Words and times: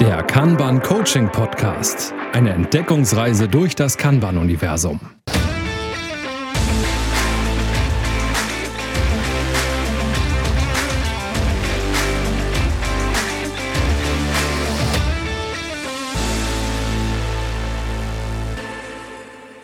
Der 0.00 0.22
Kanban 0.22 0.80
Coaching 0.80 1.30
Podcast. 1.30 2.14
Eine 2.32 2.54
Entdeckungsreise 2.54 3.48
durch 3.48 3.76
das 3.76 3.98
Kanban-Universum. 3.98 4.98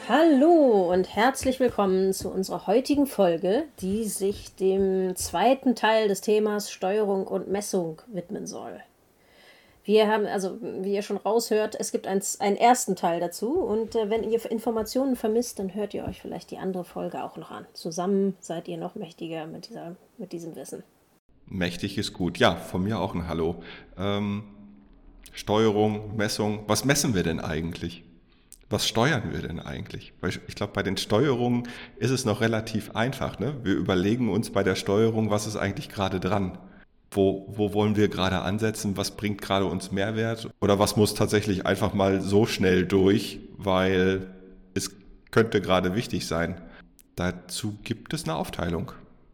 Hallo 0.07 0.93
und 0.93 1.16
herzlich 1.16 1.61
willkommen 1.61 2.12
zu 2.12 2.29
unserer 2.29 2.66
heutigen 2.66 3.07
Folge, 3.07 3.64
die 3.80 4.05
sich 4.05 4.55
dem 4.57 5.16
zweiten 5.16 5.75
Teil 5.75 6.09
des 6.09 6.21
Themas 6.21 6.71
Steuerung 6.71 7.27
und 7.27 7.48
Messung 7.48 8.03
widmen 8.12 8.46
soll. 8.46 8.82
Wir 9.87 10.09
haben, 10.09 10.27
also 10.27 10.59
wie 10.61 10.95
ihr 10.95 11.03
schon 11.03 11.17
raushört, 11.17 11.77
es 11.79 11.93
gibt 11.93 12.09
ein, 12.09 12.21
einen 12.41 12.57
ersten 12.57 12.97
Teil 12.97 13.21
dazu 13.21 13.53
und 13.53 13.95
äh, 13.95 14.11
wenn 14.11 14.29
ihr 14.29 14.45
Informationen 14.51 15.15
vermisst, 15.15 15.61
dann 15.61 15.75
hört 15.75 15.95
ihr 15.95 16.05
euch 16.05 16.21
vielleicht 16.21 16.51
die 16.51 16.59
andere 16.59 16.85
Folge 16.85 17.23
auch 17.23 17.37
noch 17.37 17.53
an. 17.53 17.67
Zusammen 17.73 18.35
seid 18.41 18.67
ihr 18.67 18.79
noch 18.79 18.97
mächtiger 18.97 19.47
mit, 19.47 19.69
dieser, 19.69 19.95
mit 20.19 20.33
diesem 20.33 20.57
Wissen. 20.57 20.83
Mächtig 21.47 21.99
ist 21.99 22.12
gut. 22.12 22.39
Ja, 22.39 22.57
von 22.57 22.83
mir 22.83 22.99
auch 22.99 23.15
ein 23.15 23.29
Hallo. 23.29 23.62
Ähm, 23.97 24.43
Steuerung, 25.31 26.17
Messung. 26.17 26.65
Was 26.67 26.84
messen 26.84 27.15
wir 27.15 27.23
denn 27.23 27.39
eigentlich? 27.39 28.03
Was 28.69 28.89
steuern 28.89 29.31
wir 29.31 29.43
denn 29.43 29.61
eigentlich? 29.61 30.15
Weil 30.21 30.31
ich 30.48 30.57
glaube, 30.57 30.73
bei 30.73 30.83
den 30.83 30.97
Steuerungen 30.97 31.69
ist 31.98 32.11
es 32.11 32.25
noch 32.25 32.41
relativ 32.41 32.97
einfach. 32.97 33.39
Ne? 33.39 33.55
Wir 33.62 33.75
überlegen 33.75 34.31
uns 34.31 34.51
bei 34.51 34.65
der 34.65 34.75
Steuerung, 34.75 35.31
was 35.31 35.47
ist 35.47 35.55
eigentlich 35.55 35.91
gerade 35.91 36.19
dran? 36.19 36.59
Wo, 37.10 37.46
wo 37.48 37.73
wollen 37.73 37.96
wir 37.96 38.09
gerade 38.09 38.41
ansetzen, 38.41 38.96
was 38.96 39.12
bringt 39.12 39.41
gerade 39.41 39.66
uns 39.66 39.92
Mehrwert 39.92 40.48
oder 40.60 40.78
was 40.78 40.97
muss 40.97 41.14
tatsächlich 41.14 41.67
einfach 41.67 41.94
mal 41.94 42.20
so 42.20 42.47
schnell 42.47 42.84
durch, 42.84 43.41
weil 43.56 44.27
es 44.75 44.91
könnte 45.31 45.61
gerade 45.61 45.94
wichtig 45.94 46.27
sein. 46.27 46.61
Dazu 47.14 47.77
gibt 47.83 48.12
es 48.12 48.25
eine 48.25 48.36
Aufteilung. 48.36 48.92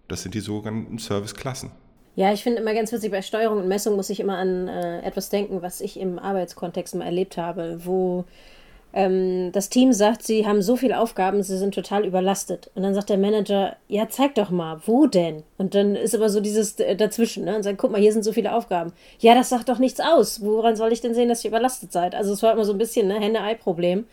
Das 0.08 0.22
sind 0.22 0.34
die 0.34 0.40
sogenannten 0.40 0.98
Serviceklassen. 0.98 1.70
Ja, 2.14 2.32
ich 2.32 2.42
finde 2.42 2.60
immer 2.60 2.74
ganz 2.74 2.92
witzig, 2.92 3.10
bei 3.10 3.22
Steuerung 3.22 3.58
und 3.58 3.68
Messung 3.68 3.96
muss 3.96 4.10
ich 4.10 4.20
immer 4.20 4.36
an 4.36 4.68
äh, 4.68 5.00
etwas 5.00 5.30
denken, 5.30 5.62
was 5.62 5.80
ich 5.80 5.98
im 5.98 6.18
Arbeitskontext 6.18 6.94
mal 6.94 7.06
erlebt 7.06 7.38
habe, 7.38 7.80
wo 7.84 8.26
ähm, 8.92 9.52
das 9.52 9.68
Team 9.68 9.92
sagt, 9.92 10.22
sie 10.22 10.46
haben 10.46 10.62
so 10.62 10.76
viele 10.76 10.98
Aufgaben, 10.98 11.42
sie 11.42 11.56
sind 11.56 11.74
total 11.74 12.04
überlastet. 12.06 12.70
Und 12.74 12.82
dann 12.82 12.94
sagt 12.94 13.10
der 13.10 13.18
Manager, 13.18 13.76
ja, 13.88 14.08
zeig 14.08 14.34
doch 14.34 14.50
mal, 14.50 14.80
wo 14.86 15.06
denn? 15.06 15.42
Und 15.58 15.74
dann 15.74 15.96
ist 15.96 16.14
aber 16.14 16.28
so 16.28 16.40
dieses 16.40 16.76
dazwischen, 16.76 17.44
ne? 17.44 17.56
Und 17.56 17.62
sagt, 17.62 17.78
guck 17.78 17.90
mal, 17.90 18.00
hier 18.00 18.12
sind 18.12 18.22
so 18.22 18.32
viele 18.32 18.54
Aufgaben. 18.54 18.92
Ja, 19.18 19.34
das 19.34 19.48
sagt 19.48 19.68
doch 19.68 19.78
nichts 19.78 20.00
aus. 20.00 20.42
Woran 20.42 20.76
soll 20.76 20.92
ich 20.92 21.00
denn 21.00 21.14
sehen, 21.14 21.28
dass 21.28 21.44
ihr 21.44 21.50
überlastet 21.50 21.92
seid? 21.92 22.14
Also 22.14 22.32
es 22.32 22.42
war 22.42 22.52
immer 22.52 22.64
so 22.64 22.72
ein 22.72 22.78
bisschen, 22.78 23.08
ne, 23.08 23.18
Henne-Ei-Problem. 23.18 24.06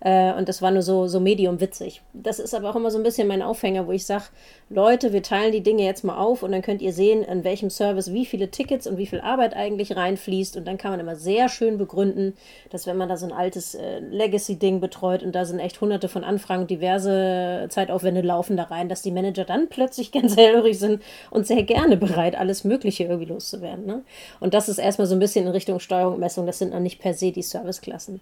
Äh, 0.00 0.32
und 0.34 0.48
das 0.48 0.62
war 0.62 0.70
nur 0.70 0.82
so, 0.82 1.06
so 1.06 1.20
medium 1.20 1.60
witzig. 1.60 2.02
Das 2.12 2.38
ist 2.38 2.54
aber 2.54 2.70
auch 2.70 2.76
immer 2.76 2.90
so 2.90 2.98
ein 2.98 3.02
bisschen 3.02 3.28
mein 3.28 3.42
Aufhänger, 3.42 3.86
wo 3.86 3.92
ich 3.92 4.06
sage, 4.06 4.24
Leute, 4.68 5.12
wir 5.12 5.22
teilen 5.22 5.52
die 5.52 5.62
Dinge 5.62 5.84
jetzt 5.84 6.04
mal 6.04 6.18
auf 6.18 6.42
und 6.42 6.52
dann 6.52 6.62
könnt 6.62 6.82
ihr 6.82 6.92
sehen, 6.92 7.22
in 7.22 7.44
welchem 7.44 7.70
Service 7.70 8.12
wie 8.12 8.26
viele 8.26 8.50
Tickets 8.50 8.86
und 8.86 8.98
wie 8.98 9.06
viel 9.06 9.20
Arbeit 9.20 9.54
eigentlich 9.54 9.96
reinfließt. 9.96 10.56
Und 10.56 10.66
dann 10.66 10.76
kann 10.78 10.90
man 10.90 11.00
immer 11.00 11.16
sehr 11.16 11.48
schön 11.48 11.78
begründen, 11.78 12.34
dass 12.70 12.86
wenn 12.86 12.96
man 12.96 13.08
da 13.08 13.16
so 13.16 13.26
ein 13.26 13.32
altes 13.32 13.74
äh, 13.74 14.00
Legacy-Ding 14.00 14.80
betreut 14.80 15.22
und 15.22 15.34
da 15.34 15.44
sind 15.44 15.60
echt 15.60 15.80
hunderte 15.80 16.08
von 16.08 16.24
Anfragen 16.24 16.62
und 16.62 16.70
diverse 16.70 17.66
Zeitaufwände 17.70 18.20
laufen 18.20 18.56
da 18.56 18.64
rein, 18.64 18.88
dass 18.88 19.02
die 19.02 19.12
Manager 19.12 19.44
dann 19.44 19.68
plötzlich 19.68 20.12
ganz 20.16 20.36
hellhörig 20.36 20.78
sind 20.78 21.02
und 21.30 21.46
sehr 21.46 21.62
gerne 21.62 21.96
bereit, 21.96 22.36
alles 22.36 22.64
Mögliche 22.64 23.04
irgendwie 23.04 23.32
loszuwerden. 23.32 23.86
Ne? 23.86 24.02
Und 24.40 24.54
das 24.54 24.68
ist 24.68 24.78
erstmal 24.78 25.06
so 25.06 25.14
ein 25.14 25.20
bisschen 25.20 25.46
in 25.46 25.52
Richtung 25.52 25.80
Steuerung 25.80 26.14
und 26.14 26.20
Messung. 26.20 26.46
Das 26.46 26.58
sind 26.58 26.72
noch 26.72 26.80
nicht 26.80 27.00
per 27.00 27.14
se 27.14 27.32
die 27.32 27.42
Serviceklassen. 27.42 28.20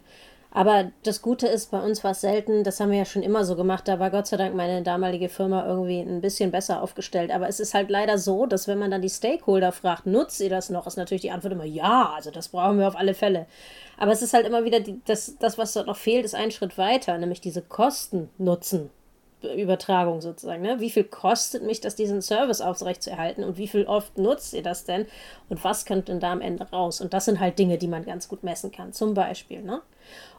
Aber 0.56 0.92
das 1.02 1.20
Gute 1.20 1.48
ist, 1.48 1.72
bei 1.72 1.80
uns 1.80 2.04
war 2.04 2.12
es 2.12 2.20
selten, 2.20 2.62
das 2.62 2.78
haben 2.78 2.92
wir 2.92 2.98
ja 2.98 3.04
schon 3.04 3.24
immer 3.24 3.44
so 3.44 3.56
gemacht, 3.56 3.88
da 3.88 3.98
war 3.98 4.10
Gott 4.10 4.28
sei 4.28 4.36
Dank 4.36 4.54
meine 4.54 4.82
damalige 4.82 5.28
Firma 5.28 5.66
irgendwie 5.66 5.98
ein 5.98 6.20
bisschen 6.20 6.52
besser 6.52 6.80
aufgestellt. 6.80 7.32
Aber 7.32 7.48
es 7.48 7.58
ist 7.58 7.74
halt 7.74 7.90
leider 7.90 8.18
so, 8.18 8.46
dass 8.46 8.68
wenn 8.68 8.78
man 8.78 8.92
dann 8.92 9.02
die 9.02 9.10
Stakeholder 9.10 9.72
fragt, 9.72 10.06
nutzt 10.06 10.40
ihr 10.40 10.50
das 10.50 10.70
noch, 10.70 10.86
ist 10.86 10.96
natürlich 10.96 11.22
die 11.22 11.32
Antwort 11.32 11.54
immer 11.54 11.64
ja, 11.64 12.12
also 12.14 12.30
das 12.30 12.48
brauchen 12.48 12.78
wir 12.78 12.86
auf 12.86 12.96
alle 12.96 13.14
Fälle. 13.14 13.46
Aber 13.98 14.12
es 14.12 14.22
ist 14.22 14.32
halt 14.32 14.46
immer 14.46 14.64
wieder, 14.64 14.78
die, 14.78 15.00
das, 15.06 15.36
das, 15.40 15.58
was 15.58 15.72
dort 15.72 15.88
noch 15.88 15.96
fehlt, 15.96 16.24
ist 16.24 16.36
ein 16.36 16.52
Schritt 16.52 16.78
weiter, 16.78 17.18
nämlich 17.18 17.40
diese 17.40 17.60
Kosten-Nutzen. 17.60 18.90
Übertragung 19.42 20.20
sozusagen. 20.20 20.62
Ne? 20.62 20.80
Wie 20.80 20.90
viel 20.90 21.04
kostet 21.04 21.62
mich 21.62 21.80
das, 21.80 21.96
diesen 21.96 22.22
Service 22.22 22.60
aufrechtzuerhalten 22.60 23.44
und 23.44 23.58
wie 23.58 23.68
viel 23.68 23.84
oft 23.84 24.16
nutzt 24.16 24.54
ihr 24.54 24.62
das 24.62 24.84
denn 24.84 25.06
und 25.48 25.62
was 25.64 25.84
kommt 25.84 26.08
denn 26.08 26.20
da 26.20 26.32
am 26.32 26.40
Ende 26.40 26.64
raus? 26.70 27.00
Und 27.00 27.12
das 27.12 27.26
sind 27.26 27.40
halt 27.40 27.58
Dinge, 27.58 27.78
die 27.78 27.88
man 27.88 28.04
ganz 28.04 28.28
gut 28.28 28.42
messen 28.42 28.72
kann, 28.72 28.92
zum 28.92 29.14
Beispiel. 29.14 29.62
Ne? 29.62 29.82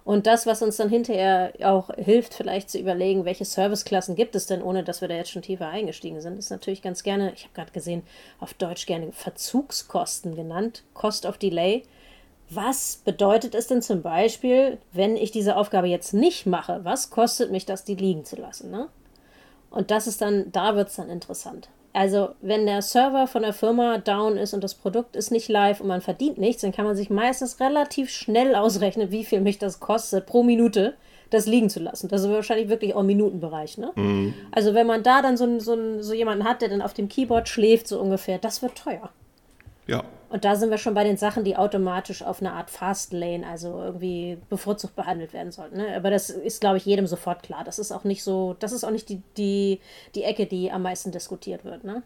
Und 0.04 0.28
das, 0.28 0.46
was 0.46 0.62
uns 0.62 0.78
dann 0.78 0.90
hinterher 0.90 1.54
auch 1.64 1.90
hilft, 1.96 2.36
vielleicht 2.36 2.70
zu 2.70 2.78
überlegen, 2.78 3.26
welche 3.26 3.46
Serviceklassen 3.46 4.16
gibt 4.16 4.36
es 4.36 4.46
denn, 4.46 4.62
ohne 4.62 4.84
dass 4.84 5.02
wir 5.02 5.08
da 5.08 5.16
jetzt 5.16 5.32
schon 5.32 5.42
tiefer 5.42 5.68
eingestiegen 5.68 6.22
sind, 6.22 6.38
ist 6.38 6.52
natürlich 6.52 6.82
ganz 6.82 7.04
gerne, 7.04 7.34
ich 7.34 7.44
habe 7.44 7.54
gerade 7.54 7.72
gesehen, 7.72 8.04
auf 8.40 8.54
Deutsch 8.54 8.86
gerne 8.86 9.12
Verzugskosten 9.12 10.36
genannt, 10.36 10.84
Cost 10.94 11.26
of 11.26 11.38
Delay. 11.38 11.84
Was 12.50 13.02
bedeutet 13.04 13.56
es 13.56 13.68
denn 13.68 13.82
zum 13.82 14.02
Beispiel, 14.02 14.78
wenn 14.92 15.18
ich 15.18 15.32
diese 15.32 15.56
Aufgabe 15.56 15.88
jetzt 15.88 16.14
nicht 16.14 16.46
mache? 16.46 16.82
Was 16.84 17.10
kostet 17.10 17.52
mich 17.52 17.66
das, 17.66 17.84
die 17.84 17.96
liegen 17.96 18.24
zu 18.24 18.36
lassen? 18.36 18.70
Ne? 18.70 18.88
Und 19.72 19.92
das 19.92 20.08
ist 20.08 20.22
dann, 20.22 20.52
da 20.52 20.76
wird 20.76 20.90
es 20.90 20.96
dann 20.96 21.10
interessant. 21.10 21.70
Also, 21.92 22.30
wenn 22.42 22.66
der 22.66 22.82
Server 22.82 23.26
von 23.26 23.42
der 23.42 23.54
Firma 23.54 23.98
down 24.00 24.36
ist 24.36 24.54
und 24.54 24.64
das 24.64 24.76
Produkt 24.76 25.16
ist 25.16 25.32
nicht 25.32 25.48
live 25.48 25.80
und 25.80 25.88
man 25.88 26.02
verdient 26.02 26.38
nichts, 26.38 26.62
dann 26.62 26.74
kann 26.74 26.86
man 26.86 26.96
sich 26.96 27.10
meistens 27.10 27.62
relativ 27.62 28.10
schnell 28.10 28.54
ausrechnen, 28.54 29.12
wie 29.12 29.24
viel 29.24 29.40
mich 29.40 29.60
das 29.60 29.80
kostet 29.80 30.26
pro 30.26 30.44
Minute, 30.44 30.96
das 31.30 31.46
liegen 31.46 31.70
zu 31.70 31.80
lassen. 31.80 32.10
Das 32.10 32.22
ist 32.22 32.30
wahrscheinlich 32.30 32.68
wirklich 32.68 32.96
auch 32.96 33.00
im 33.00 33.06
Minutenbereich. 33.06 33.78
Ne? 33.78 33.92
Mhm. 33.96 34.34
Also, 34.52 34.74
wenn 34.74 34.88
man 34.88 35.04
da 35.04 35.22
dann 35.22 35.38
so, 35.38 35.60
so, 35.60 36.02
so 36.02 36.14
jemanden 36.14 36.44
hat, 36.44 36.62
der 36.62 36.68
dann 36.68 36.82
auf 36.82 36.94
dem 36.94 37.08
Keyboard 37.08 37.48
schläft, 37.48 37.88
so 37.88 38.00
ungefähr, 38.00 38.40
das 38.40 38.62
wird 38.62 38.76
teuer. 38.76 39.10
Ja. 39.88 40.04
Und 40.30 40.44
da 40.44 40.56
sind 40.56 40.70
wir 40.70 40.78
schon 40.78 40.94
bei 40.94 41.04
den 41.04 41.18
Sachen, 41.18 41.44
die 41.44 41.56
automatisch 41.56 42.24
auf 42.24 42.42
eine 42.42 42.54
Art 42.54 42.70
Fastlane, 42.70 43.46
also 43.48 43.82
irgendwie 43.82 44.38
bevorzugt 44.50 44.96
behandelt 44.96 45.34
werden 45.34 45.52
sollten. 45.52 45.78
Ne? 45.78 45.96
Aber 45.96 46.10
das 46.10 46.30
ist, 46.30 46.62
glaube 46.62 46.78
ich, 46.78 46.86
jedem 46.86 47.08
sofort 47.08 47.44
klar. 47.44 47.64
Das 47.64 47.80
ist 47.80 47.92
auch 47.92 48.04
nicht 48.04 48.24
so, 48.24 48.56
das 48.60 48.72
ist 48.72 48.84
auch 48.84 48.92
nicht 48.92 49.10
die, 49.10 49.22
die, 49.38 49.80
die 50.16 50.24
Ecke, 50.24 50.46
die 50.46 50.72
am 50.72 50.82
meisten 50.82 51.12
diskutiert 51.12 51.64
wird. 51.64 51.84
Ne? 51.84 52.04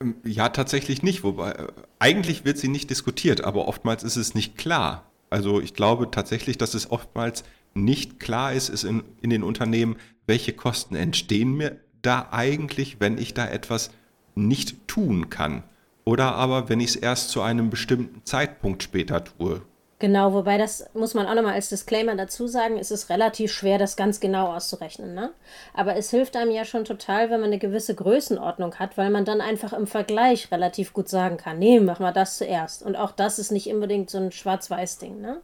Ähm, 0.00 0.16
ja, 0.24 0.50
tatsächlich 0.50 1.02
nicht. 1.02 1.24
Wobei, 1.24 1.52
äh, 1.52 1.66
eigentlich 1.98 2.44
wird 2.44 2.58
sie 2.58 2.68
nicht 2.68 2.90
diskutiert, 2.90 3.42
aber 3.42 3.66
oftmals 3.66 4.02
ist 4.02 4.16
es 4.16 4.34
nicht 4.34 4.58
klar. 4.58 5.04
Also 5.30 5.60
ich 5.60 5.74
glaube 5.74 6.10
tatsächlich, 6.10 6.58
dass 6.58 6.74
es 6.74 6.90
oftmals 6.90 7.44
nicht 7.74 8.20
klar 8.20 8.52
ist, 8.52 8.68
ist 8.68 8.84
in, 8.84 9.04
in 9.20 9.30
den 9.30 9.42
Unternehmen, 9.42 9.96
welche 10.26 10.52
Kosten 10.52 10.96
entstehen 10.96 11.54
mir 11.54 11.76
da 12.02 12.28
eigentlich, 12.30 13.00
wenn 13.00 13.18
ich 13.18 13.34
da 13.34 13.46
etwas 13.48 13.90
nicht 14.34 14.86
tun 14.86 15.30
kann 15.30 15.64
oder 16.08 16.36
aber 16.36 16.70
wenn 16.70 16.80
ich 16.80 16.90
es 16.90 16.96
erst 16.96 17.28
zu 17.28 17.42
einem 17.42 17.68
bestimmten 17.68 18.24
Zeitpunkt 18.24 18.82
später 18.82 19.22
tue. 19.24 19.60
Genau, 19.98 20.32
wobei 20.32 20.56
das 20.56 20.88
muss 20.94 21.12
man 21.12 21.26
auch 21.26 21.34
nochmal 21.34 21.52
als 21.52 21.68
Disclaimer 21.68 22.14
dazu 22.14 22.46
sagen, 22.46 22.78
es 22.78 22.90
ist 22.90 23.10
relativ 23.10 23.52
schwer, 23.52 23.76
das 23.76 23.94
ganz 23.94 24.18
genau 24.18 24.54
auszurechnen. 24.54 25.12
Ne? 25.12 25.32
Aber 25.74 25.96
es 25.96 26.10
hilft 26.10 26.36
einem 26.36 26.50
ja 26.50 26.64
schon 26.64 26.86
total, 26.86 27.28
wenn 27.28 27.40
man 27.40 27.50
eine 27.50 27.58
gewisse 27.58 27.94
Größenordnung 27.94 28.76
hat, 28.76 28.96
weil 28.96 29.10
man 29.10 29.26
dann 29.26 29.42
einfach 29.42 29.74
im 29.74 29.86
Vergleich 29.86 30.50
relativ 30.50 30.94
gut 30.94 31.10
sagen 31.10 31.36
kann, 31.36 31.58
nee, 31.58 31.78
mach 31.78 31.98
mal 31.98 32.12
das 32.12 32.38
zuerst. 32.38 32.82
Und 32.82 32.96
auch 32.96 33.12
das 33.12 33.38
ist 33.38 33.52
nicht 33.52 33.70
unbedingt 33.70 34.08
so 34.08 34.16
ein 34.16 34.32
Schwarz-Weiß-Ding. 34.32 35.20
Ne? 35.20 35.42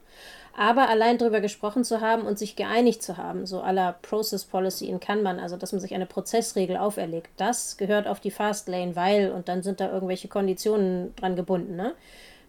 Aber 0.57 0.89
allein 0.89 1.19
darüber 1.19 1.41
gesprochen 1.41 1.83
zu 1.83 2.01
haben 2.01 2.23
und 2.23 2.39
sich 2.39 2.55
geeinigt 2.55 3.03
zu 3.03 3.17
haben, 3.17 3.45
so 3.45 3.61
aller 3.61 3.97
Process 4.03 4.45
Policy 4.45 4.87
in 4.87 5.01
Kanban, 5.01 5.41
also 5.41 5.57
dass 5.57 5.73
man 5.73 5.81
sich 5.81 5.95
eine 5.95 6.07
Prozessregel 6.07 6.77
auferlegt, 6.77 7.31
das 7.37 7.77
gehört 7.77 8.07
auf 8.07 8.21
die 8.21 8.31
Fastlane, 8.31 8.95
weil 8.95 9.33
und 9.33 9.49
dann 9.49 9.65
sind 9.65 9.81
da 9.81 9.91
irgendwelche 9.91 10.29
Konditionen 10.29 11.15
dran 11.17 11.35
gebunden, 11.35 11.75
ne? 11.75 11.95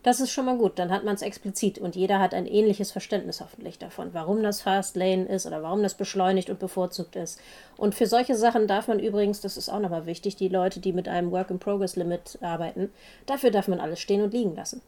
Das 0.03 0.19
ist 0.19 0.29
schon 0.29 0.45
mal 0.45 0.57
gut, 0.57 0.77
dann 0.77 0.91
hat 0.91 1.03
man 1.03 1.15
es 1.15 1.23
explizit 1.23 1.79
und 1.79 1.95
jeder 1.95 2.19
hat 2.19 2.35
ein 2.35 2.45
ähnliches 2.45 2.91
Verständnis 2.91 3.41
hoffentlich 3.41 3.79
davon, 3.79 4.13
warum 4.13 4.43
das 4.43 4.61
Fastlane 4.61 5.25
ist 5.25 5.47
oder 5.47 5.63
warum 5.63 5.81
das 5.81 5.95
beschleunigt 5.95 6.51
und 6.51 6.59
bevorzugt 6.59 7.15
ist. 7.15 7.41
Und 7.75 7.95
für 7.95 8.05
solche 8.05 8.35
Sachen 8.35 8.67
darf 8.67 8.87
man 8.87 8.99
übrigens, 8.99 9.41
das 9.41 9.57
ist 9.57 9.67
auch 9.67 9.79
nochmal 9.79 10.05
wichtig, 10.05 10.35
die 10.35 10.47
Leute, 10.47 10.79
die 10.79 10.93
mit 10.93 11.07
einem 11.07 11.31
Work-in-Progress-Limit 11.31 12.37
arbeiten, 12.41 12.91
dafür 13.25 13.49
darf 13.49 13.67
man 13.67 13.79
alles 13.79 13.99
stehen 13.99 14.21
und 14.21 14.31
liegen 14.31 14.55
lassen. 14.55 14.83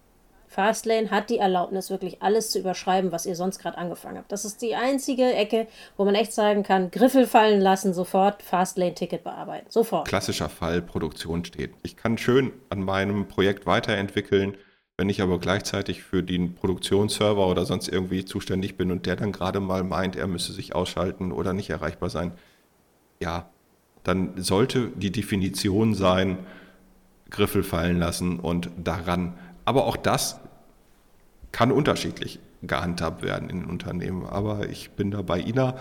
Fastlane 0.57 1.11
hat 1.11 1.29
die 1.29 1.37
Erlaubnis, 1.37 1.91
wirklich 1.91 2.23
alles 2.23 2.49
zu 2.49 2.57
überschreiben, 2.57 3.11
was 3.11 3.27
ihr 3.27 3.35
sonst 3.35 3.59
gerade 3.59 3.77
angefangen 3.77 4.17
habt. 4.17 4.31
Das 4.31 4.43
ist 4.43 4.59
die 4.63 4.73
einzige 4.73 5.31
Ecke, 5.31 5.67
wo 5.97 6.03
man 6.03 6.15
echt 6.15 6.33
sagen 6.33 6.63
kann, 6.63 6.89
Griffel 6.89 7.27
fallen 7.27 7.61
lassen, 7.61 7.93
sofort 7.93 8.41
Fastlane-Ticket 8.41 9.23
bearbeiten. 9.23 9.67
Sofort. 9.69 10.07
Klassischer 10.07 10.49
Fall, 10.49 10.81
Produktion 10.81 11.45
steht. 11.45 11.75
Ich 11.83 11.95
kann 11.95 12.17
schön 12.17 12.53
an 12.71 12.81
meinem 12.81 13.27
Projekt 13.27 13.67
weiterentwickeln, 13.67 14.57
wenn 14.97 15.09
ich 15.09 15.21
aber 15.21 15.37
gleichzeitig 15.37 16.01
für 16.01 16.23
den 16.23 16.55
Produktionsserver 16.55 17.45
oder 17.45 17.63
sonst 17.65 17.87
irgendwie 17.87 18.25
zuständig 18.25 18.77
bin 18.77 18.89
und 18.89 19.05
der 19.05 19.15
dann 19.15 19.33
gerade 19.33 19.59
mal 19.59 19.83
meint, 19.83 20.15
er 20.15 20.25
müsse 20.25 20.53
sich 20.53 20.73
ausschalten 20.73 21.31
oder 21.31 21.53
nicht 21.53 21.69
erreichbar 21.69 22.09
sein, 22.09 22.31
ja, 23.21 23.47
dann 24.01 24.41
sollte 24.41 24.87
die 24.95 25.11
Definition 25.11 25.93
sein, 25.93 26.39
Griffel 27.29 27.61
fallen 27.61 27.99
lassen 27.99 28.39
und 28.39 28.71
daran 28.83 29.37
aber 29.65 29.85
auch 29.85 29.97
das 29.97 30.39
kann 31.57 31.71
unterschiedlich 31.71 32.39
gehandhabt 32.61 33.23
werden 33.23 33.49
in 33.49 33.61
den 33.61 33.69
Unternehmen. 33.69 34.27
Aber 34.27 34.69
ich 34.69 34.91
bin 34.91 35.09
da 35.09 35.23
bei 35.23 35.39
Ina. 35.39 35.75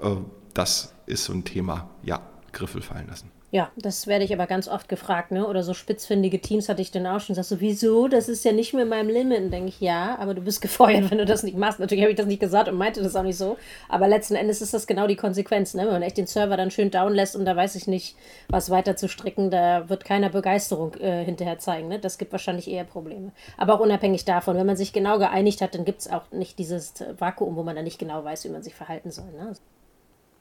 Äh, 0.00 0.14
das 0.54 0.94
ist 1.06 1.24
so 1.24 1.32
ein 1.32 1.42
Thema. 1.42 1.90
Ja, 2.04 2.20
Griffel 2.52 2.82
fallen 2.82 3.08
lassen. 3.08 3.32
Ja, 3.50 3.72
das 3.76 4.06
werde 4.06 4.26
ich 4.26 4.34
aber 4.34 4.46
ganz 4.46 4.68
oft 4.68 4.90
gefragt, 4.90 5.30
ne? 5.30 5.46
Oder 5.46 5.62
so 5.62 5.72
spitzfindige 5.72 6.38
Teams 6.38 6.68
hatte 6.68 6.82
ich 6.82 6.90
dann 6.90 7.06
auch 7.06 7.20
schon. 7.20 7.34
Sagst 7.34 7.50
du, 7.50 7.60
wieso? 7.60 8.06
Das 8.06 8.28
ist 8.28 8.44
ja 8.44 8.52
nicht 8.52 8.74
mehr 8.74 8.82
in 8.82 8.90
meinem 8.90 9.08
Limit. 9.08 9.40
Und 9.40 9.50
denke 9.50 9.70
ich, 9.70 9.80
ja, 9.80 10.18
aber 10.18 10.34
du 10.34 10.42
bist 10.42 10.60
gefeuert, 10.60 11.10
wenn 11.10 11.16
du 11.16 11.24
das 11.24 11.44
nicht 11.44 11.56
machst. 11.56 11.80
Natürlich 11.80 12.02
habe 12.02 12.10
ich 12.10 12.18
das 12.18 12.26
nicht 12.26 12.40
gesagt 12.40 12.68
und 12.68 12.76
meinte 12.76 13.02
das 13.02 13.16
auch 13.16 13.22
nicht 13.22 13.38
so. 13.38 13.56
Aber 13.88 14.06
letzten 14.06 14.34
Endes 14.34 14.60
ist 14.60 14.74
das 14.74 14.86
genau 14.86 15.06
die 15.06 15.16
Konsequenz, 15.16 15.72
ne? 15.72 15.84
Wenn 15.84 15.92
man 15.92 16.02
echt 16.02 16.18
den 16.18 16.26
Server 16.26 16.58
dann 16.58 16.70
schön 16.70 16.90
down 16.90 17.14
lässt 17.14 17.36
und 17.36 17.46
da 17.46 17.56
weiß 17.56 17.74
ich 17.76 17.86
nicht, 17.86 18.16
was 18.50 18.68
weiter 18.68 18.96
zu 18.96 19.08
stricken, 19.08 19.50
da 19.50 19.88
wird 19.88 20.04
keiner 20.04 20.28
Begeisterung 20.28 20.94
äh, 20.96 21.24
hinterher 21.24 21.58
zeigen. 21.58 21.88
Ne? 21.88 21.98
Das 21.98 22.18
gibt 22.18 22.32
wahrscheinlich 22.32 22.70
eher 22.70 22.84
Probleme. 22.84 23.32
Aber 23.56 23.76
auch 23.76 23.80
unabhängig 23.80 24.26
davon, 24.26 24.58
wenn 24.58 24.66
man 24.66 24.76
sich 24.76 24.92
genau 24.92 25.18
geeinigt 25.18 25.62
hat, 25.62 25.74
dann 25.74 25.86
gibt 25.86 26.00
es 26.00 26.10
auch 26.10 26.30
nicht 26.32 26.58
dieses 26.58 26.92
Vakuum, 27.16 27.56
wo 27.56 27.62
man 27.62 27.76
dann 27.76 27.84
nicht 27.84 27.98
genau 27.98 28.22
weiß, 28.22 28.44
wie 28.44 28.50
man 28.50 28.62
sich 28.62 28.74
verhalten 28.74 29.10
soll. 29.10 29.30
Ne? 29.32 29.54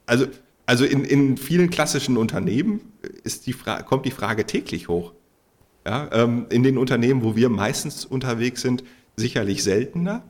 Also 0.05 0.25
also 0.67 0.85
in, 0.85 1.03
in 1.03 1.37
vielen 1.37 1.69
klassischen 1.69 2.17
Unternehmen 2.17 2.81
ist 3.23 3.47
die 3.47 3.53
kommt 3.53 4.05
die 4.05 4.11
Frage 4.11 4.45
täglich 4.45 4.89
hoch. 4.89 5.13
Ja, 5.85 6.09
ähm, 6.11 6.47
in 6.49 6.63
den 6.63 6.77
Unternehmen, 6.77 7.23
wo 7.23 7.37
wir 7.37 7.49
meistens 7.49 8.03
unterwegs 8.03 8.61
sind, 8.61 8.83
sicherlich 9.15 9.63
seltener, 9.63 10.23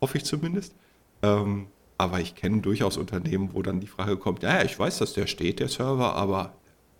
hoffe 0.00 0.18
ich 0.18 0.24
zumindest. 0.24 0.74
Ähm, 1.22 1.68
aber 1.96 2.20
ich 2.20 2.34
kenne 2.34 2.60
durchaus 2.60 2.96
Unternehmen, 2.96 3.50
wo 3.52 3.62
dann 3.62 3.78
die 3.80 3.86
Frage 3.86 4.16
kommt, 4.16 4.42
ja, 4.42 4.62
ich 4.64 4.76
weiß, 4.76 4.98
dass 4.98 5.14
der 5.14 5.28
steht, 5.28 5.60
der 5.60 5.68
Server, 5.68 6.14
aber 6.14 6.54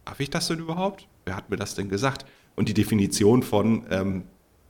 darf 0.04 0.20
ich 0.20 0.30
das 0.30 0.46
denn 0.46 0.60
überhaupt? 0.60 1.08
Wer 1.24 1.36
hat 1.36 1.50
mir 1.50 1.56
das 1.56 1.74
denn 1.74 1.88
gesagt? 1.88 2.24
Und 2.54 2.68
die 2.68 2.74
Definition 2.74 3.42
von, 3.42 3.86
ähm, 3.90 4.22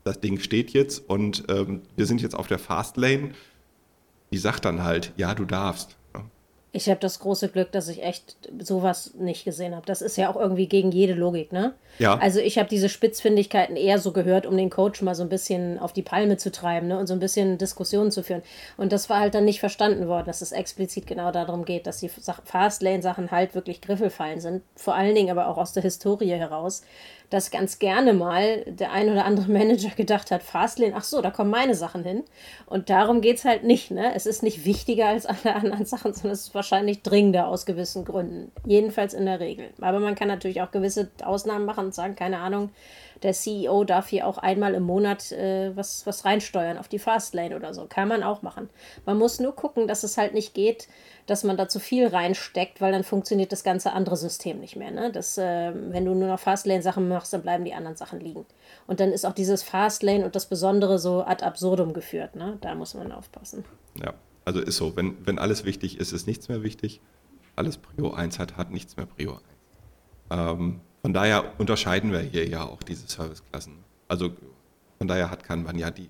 das 0.04 0.20
Ding 0.20 0.40
steht 0.40 0.70
jetzt 0.70 1.08
und 1.08 1.44
ähm, 1.48 1.82
wir 1.96 2.06
sind 2.06 2.22
jetzt 2.22 2.34
auf 2.34 2.46
der 2.46 2.58
Fastlane, 2.58 3.32
die 4.32 4.38
sagt 4.38 4.64
dann 4.64 4.82
halt, 4.82 5.12
ja, 5.16 5.34
du 5.34 5.44
darfst. 5.44 5.98
Ich 6.72 6.88
habe 6.88 7.00
das 7.00 7.18
große 7.20 7.48
Glück, 7.48 7.72
dass 7.72 7.88
ich 7.88 8.02
echt 8.02 8.36
sowas 8.58 9.14
nicht 9.18 9.44
gesehen 9.44 9.74
habe. 9.74 9.86
Das 9.86 10.02
ist 10.02 10.16
ja 10.16 10.30
auch 10.30 10.36
irgendwie 10.36 10.66
gegen 10.66 10.92
jede 10.92 11.14
Logik, 11.14 11.50
ne? 11.50 11.74
Ja. 11.98 12.18
Also 12.18 12.40
ich 12.40 12.58
habe 12.58 12.68
diese 12.68 12.88
Spitzfindigkeiten 12.88 13.76
eher 13.76 13.98
so 13.98 14.12
gehört, 14.12 14.46
um 14.46 14.56
den 14.56 14.70
Coach 14.70 15.02
mal 15.02 15.14
so 15.14 15.22
ein 15.22 15.28
bisschen 15.28 15.78
auf 15.78 15.92
die 15.92 16.02
Palme 16.02 16.36
zu 16.36 16.52
treiben 16.52 16.88
ne? 16.88 16.98
und 16.98 17.06
so 17.06 17.14
ein 17.14 17.20
bisschen 17.20 17.58
Diskussionen 17.58 18.10
zu 18.10 18.22
führen. 18.22 18.42
Und 18.76 18.92
das 18.92 19.10
war 19.10 19.20
halt 19.20 19.34
dann 19.34 19.44
nicht 19.44 19.60
verstanden 19.60 20.06
worden, 20.06 20.26
dass 20.26 20.42
es 20.42 20.52
explizit 20.52 21.06
genau 21.06 21.32
darum 21.32 21.64
geht, 21.64 21.86
dass 21.86 21.98
die 21.98 22.10
Fastlane-Sachen 22.10 23.30
halt 23.30 23.54
wirklich 23.54 23.80
Griffelfallen 23.80 24.40
sind. 24.40 24.62
Vor 24.76 24.94
allen 24.94 25.14
Dingen 25.14 25.30
aber 25.30 25.48
auch 25.48 25.56
aus 25.56 25.72
der 25.72 25.82
Historie 25.82 26.30
heraus 26.30 26.82
dass 27.30 27.50
ganz 27.50 27.78
gerne 27.78 28.14
mal 28.14 28.64
der 28.66 28.92
ein 28.92 29.10
oder 29.10 29.24
andere 29.24 29.50
Manager 29.52 29.90
gedacht 29.90 30.30
hat, 30.30 30.42
Fastlane, 30.42 30.94
ach 30.96 31.04
so, 31.04 31.20
da 31.20 31.30
kommen 31.30 31.50
meine 31.50 31.74
Sachen 31.74 32.04
hin. 32.04 32.24
Und 32.66 32.90
darum 32.90 33.20
geht 33.20 33.38
es 33.38 33.44
halt 33.44 33.64
nicht. 33.64 33.90
Ne? 33.90 34.14
Es 34.14 34.26
ist 34.26 34.42
nicht 34.42 34.64
wichtiger 34.64 35.08
als 35.08 35.26
alle 35.26 35.54
anderen 35.54 35.84
Sachen, 35.86 36.12
sondern 36.12 36.32
es 36.32 36.48
ist 36.48 36.54
wahrscheinlich 36.54 37.02
dringender 37.02 37.48
aus 37.48 37.66
gewissen 37.66 38.04
Gründen. 38.04 38.50
Jedenfalls 38.66 39.14
in 39.14 39.26
der 39.26 39.40
Regel. 39.40 39.70
Aber 39.80 40.00
man 40.00 40.14
kann 40.14 40.28
natürlich 40.28 40.62
auch 40.62 40.70
gewisse 40.70 41.10
Ausnahmen 41.22 41.64
machen 41.64 41.86
und 41.86 41.94
sagen, 41.94 42.16
keine 42.16 42.38
Ahnung, 42.38 42.70
der 43.22 43.32
CEO 43.32 43.84
darf 43.84 44.08
hier 44.08 44.26
auch 44.26 44.38
einmal 44.38 44.74
im 44.74 44.84
Monat 44.84 45.32
äh, 45.32 45.76
was, 45.76 46.06
was 46.06 46.24
reinsteuern 46.24 46.78
auf 46.78 46.88
die 46.88 46.98
Fastlane 46.98 47.56
oder 47.56 47.74
so. 47.74 47.86
Kann 47.88 48.08
man 48.08 48.22
auch 48.22 48.42
machen. 48.42 48.70
Man 49.04 49.18
muss 49.18 49.40
nur 49.40 49.54
gucken, 49.54 49.88
dass 49.88 50.04
es 50.04 50.16
halt 50.16 50.34
nicht 50.34 50.54
geht, 50.54 50.88
dass 51.28 51.44
man 51.44 51.58
da 51.58 51.68
zu 51.68 51.78
viel 51.78 52.06
reinsteckt, 52.06 52.80
weil 52.80 52.90
dann 52.90 53.04
funktioniert 53.04 53.52
das 53.52 53.62
ganze 53.62 53.92
andere 53.92 54.16
System 54.16 54.60
nicht 54.60 54.76
mehr. 54.76 54.90
Ne? 54.90 55.12
Das, 55.12 55.36
äh, 55.36 55.72
wenn 55.74 56.06
du 56.06 56.14
nur 56.14 56.26
noch 56.26 56.40
Fastlane-Sachen 56.40 57.06
machst, 57.06 57.34
dann 57.34 57.42
bleiben 57.42 57.66
die 57.66 57.74
anderen 57.74 57.98
Sachen 57.98 58.18
liegen. 58.18 58.46
Und 58.86 58.98
dann 58.98 59.10
ist 59.12 59.26
auch 59.26 59.34
dieses 59.34 59.62
Fastlane 59.62 60.24
und 60.24 60.34
das 60.34 60.48
Besondere 60.48 60.98
so 60.98 61.22
ad 61.22 61.44
absurdum 61.44 61.92
geführt. 61.92 62.34
Ne? 62.34 62.56
Da 62.62 62.74
muss 62.74 62.94
man 62.94 63.12
aufpassen. 63.12 63.66
Ja, 64.02 64.14
also 64.46 64.60
ist 64.60 64.78
so. 64.78 64.96
Wenn, 64.96 65.18
wenn 65.26 65.38
alles 65.38 65.66
wichtig 65.66 66.00
ist, 66.00 66.12
ist 66.12 66.26
nichts 66.26 66.48
mehr 66.48 66.62
wichtig. 66.62 67.02
Alles 67.56 67.76
Prio 67.76 68.12
1 68.14 68.38
hat, 68.38 68.56
hat 68.56 68.70
nichts 68.70 68.96
mehr 68.96 69.04
Prio 69.04 69.32
1. 69.32 69.42
Ähm, 70.30 70.80
von 71.02 71.12
daher 71.12 71.52
unterscheiden 71.58 72.10
wir 72.10 72.20
hier 72.20 72.48
ja 72.48 72.64
auch 72.64 72.82
diese 72.82 73.06
Serviceklassen. 73.06 73.74
Also 74.08 74.30
von 74.96 75.08
daher 75.08 75.30
hat 75.30 75.44
Kanban 75.44 75.78
ja 75.78 75.90
die, 75.90 76.08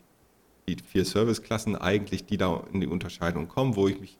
die 0.68 0.76
vier 0.80 1.04
Serviceklassen 1.04 1.74
eigentlich, 1.74 2.24
die 2.24 2.36
da 2.36 2.62
in 2.72 2.80
die 2.80 2.86
Unterscheidung 2.86 3.48
kommen, 3.48 3.74
wo 3.74 3.88
ich 3.88 4.00
mich 4.00 4.16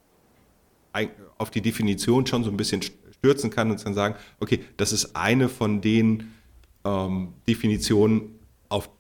auf 1.39 1.51
die 1.51 1.61
Definition 1.61 2.27
schon 2.27 2.45
so 2.45 2.51
ein 2.51 2.57
bisschen 2.57 2.83
stürzen 2.83 3.51
kann 3.51 3.71
und 3.71 3.85
dann 3.85 3.95
sagen, 3.95 4.15
okay, 4.41 4.65
das 4.77 4.93
ist 4.93 5.17
eine 5.17 5.49
von 5.49 5.81
den 5.81 6.33
ähm, 6.85 7.35
Definitionen, 7.47 8.39
auf 8.69 8.91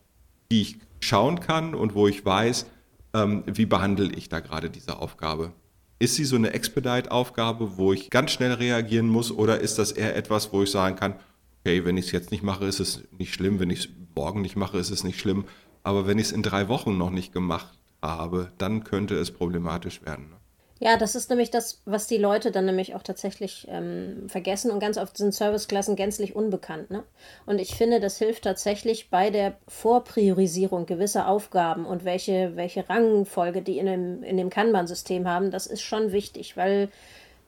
die 0.50 0.62
ich 0.62 0.78
schauen 1.00 1.40
kann 1.40 1.74
und 1.74 1.94
wo 1.94 2.08
ich 2.08 2.24
weiß, 2.24 2.66
ähm, 3.14 3.44
wie 3.46 3.66
behandle 3.66 4.12
ich 4.12 4.28
da 4.28 4.40
gerade 4.40 4.70
diese 4.70 4.98
Aufgabe. 4.98 5.52
Ist 6.00 6.14
sie 6.14 6.24
so 6.24 6.36
eine 6.36 6.52
Expedite-Aufgabe, 6.52 7.76
wo 7.76 7.92
ich 7.92 8.10
ganz 8.10 8.30
schnell 8.30 8.52
reagieren 8.52 9.08
muss 9.08 9.32
oder 9.32 9.60
ist 9.60 9.78
das 9.78 9.92
eher 9.92 10.16
etwas, 10.16 10.52
wo 10.52 10.62
ich 10.62 10.70
sagen 10.70 10.96
kann, 10.96 11.14
okay, 11.60 11.84
wenn 11.84 11.96
ich 11.96 12.06
es 12.06 12.12
jetzt 12.12 12.30
nicht 12.30 12.42
mache, 12.42 12.66
ist 12.66 12.80
es 12.80 13.02
nicht 13.18 13.34
schlimm, 13.34 13.58
wenn 13.58 13.70
ich 13.70 13.80
es 13.80 13.88
morgen 14.14 14.42
nicht 14.42 14.56
mache, 14.56 14.78
ist 14.78 14.90
es 14.90 15.04
nicht 15.04 15.18
schlimm, 15.18 15.44
aber 15.82 16.06
wenn 16.06 16.18
ich 16.18 16.26
es 16.26 16.32
in 16.32 16.42
drei 16.42 16.68
Wochen 16.68 16.98
noch 16.98 17.10
nicht 17.10 17.32
gemacht 17.32 17.78
habe, 18.02 18.52
dann 18.58 18.84
könnte 18.84 19.16
es 19.16 19.32
problematisch 19.32 20.02
werden. 20.04 20.30
Ne? 20.30 20.36
Ja, 20.80 20.96
das 20.96 21.16
ist 21.16 21.28
nämlich 21.28 21.50
das, 21.50 21.82
was 21.86 22.06
die 22.06 22.19
Leute 22.19 22.52
dann 22.52 22.66
nämlich 22.66 22.94
auch 22.94 23.02
tatsächlich 23.02 23.66
ähm, 23.69 24.28
vergessen 24.28 24.70
und 24.70 24.78
ganz 24.78 24.96
oft 24.96 25.16
sind 25.16 25.34
Serviceklassen 25.34 25.96
gänzlich 25.96 26.36
unbekannt. 26.36 26.90
Ne? 26.90 27.02
Und 27.46 27.60
ich 27.60 27.75
finde, 27.75 27.98
das 27.98 28.19
hilft 28.19 28.44
tatsächlich 28.44 29.10
bei 29.10 29.30
der 29.30 29.56
Vorpriorisierung 29.66 30.86
gewisser 30.86 31.28
Aufgaben 31.28 31.84
und 31.84 32.04
welche, 32.04 32.54
welche 32.54 32.88
Rangfolge 32.88 33.62
die 33.62 33.78
in 33.78 33.86
dem, 33.86 34.22
in 34.22 34.36
dem 34.36 34.50
Kanban-System 34.50 35.26
haben, 35.26 35.50
das 35.50 35.66
ist 35.66 35.82
schon 35.82 36.12
wichtig, 36.12 36.56
weil 36.56 36.90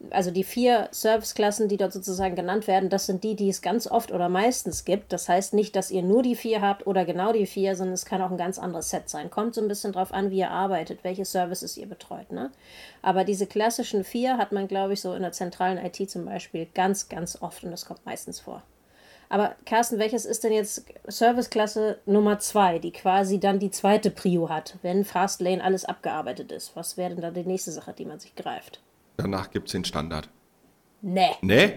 also 0.09 0.31
die 0.31 0.45
vier 0.45 0.89
Serviceklassen, 0.93 1.69
die 1.69 1.77
dort 1.77 1.93
sozusagen 1.93 2.35
genannt 2.35 2.67
werden, 2.67 2.89
das 2.89 3.07
sind 3.07 3.23
die, 3.23 3.37
die 3.37 3.51
es 3.51 3.61
ganz 3.61 3.87
oft 3.87 4.13
oder 4.13 4.29
meistens 4.31 4.85
gibt. 4.87 5.13
Das 5.13 5.29
heißt 5.29 5.53
nicht, 5.53 5.77
dass 5.77 5.91
ihr 5.91 6.03
nur 6.03 6.23
die 6.23 6.37
vier 6.37 6.63
habt 6.63 6.87
oder 6.87 7.05
genau 7.05 7.33
die 7.33 7.47
vier, 7.47 7.77
sondern 7.77 7.95
es 7.95 8.07
kann 8.07 8.23
auch 8.23 8.31
ein 8.31 8.39
ganz 8.39 8.59
anderes 8.59 8.89
Set 8.89 9.11
sein. 9.11 9.31
Kommt 9.31 9.55
so 9.55 9.61
ein 9.61 9.69
bisschen 9.69 9.93
drauf 9.93 10.13
an, 10.13 10.31
wie 10.31 10.39
ihr 10.39 10.51
arbeitet, 10.51 11.05
welche 11.05 11.27
Services 11.27 11.77
ihr 11.77 11.87
betreut. 11.87 12.33
Ne? 12.33 12.51
Aber 13.03 13.25
diese 13.25 13.47
klassischen 13.47 14.05
vier 14.05 14.39
hat 14.39 14.53
man, 14.53 14.69
glaube 14.69 14.95
ich, 14.95 15.03
so 15.03 15.13
in 15.13 15.23
der 15.23 15.33
zentralen 15.33 15.79
IT 15.79 16.11
zum 16.11 16.25
Beispiel 16.25 16.67
ganz, 16.75 17.09
ganz 17.09 17.41
oft 17.43 17.63
und 17.63 17.71
das 17.71 17.85
kommt 17.85 18.07
meistens 18.07 18.41
vor. 18.41 18.63
Aber 19.29 19.55
Carsten, 19.65 20.01
welches 20.01 20.25
ist 20.25 20.43
denn 20.43 20.53
jetzt 20.53 20.87
Serviceklasse 21.07 21.99
Nummer 22.05 22.41
zwei, 22.41 22.81
die 22.81 22.91
quasi 22.91 23.39
dann 23.39 23.61
die 23.61 23.71
zweite 23.71 24.11
Prio 24.11 24.49
hat, 24.49 24.77
wenn 24.83 25.05
Fastlane 25.05 25.63
alles 25.63 25.85
abgearbeitet 25.85 26.51
ist? 26.51 26.75
Was 26.75 26.97
wäre 26.97 27.11
denn 27.11 27.23
da 27.23 27.31
die 27.31 27.45
nächste 27.45 27.71
Sache, 27.71 27.93
die 27.93 28.07
man 28.07 28.19
sich 28.19 28.35
greift? 28.35 28.81
Danach 29.23 29.51
gibt 29.51 29.69
es 29.69 29.73
den 29.73 29.85
Standard. 29.85 30.29
Nee. 31.03 31.31
Nee? 31.43 31.73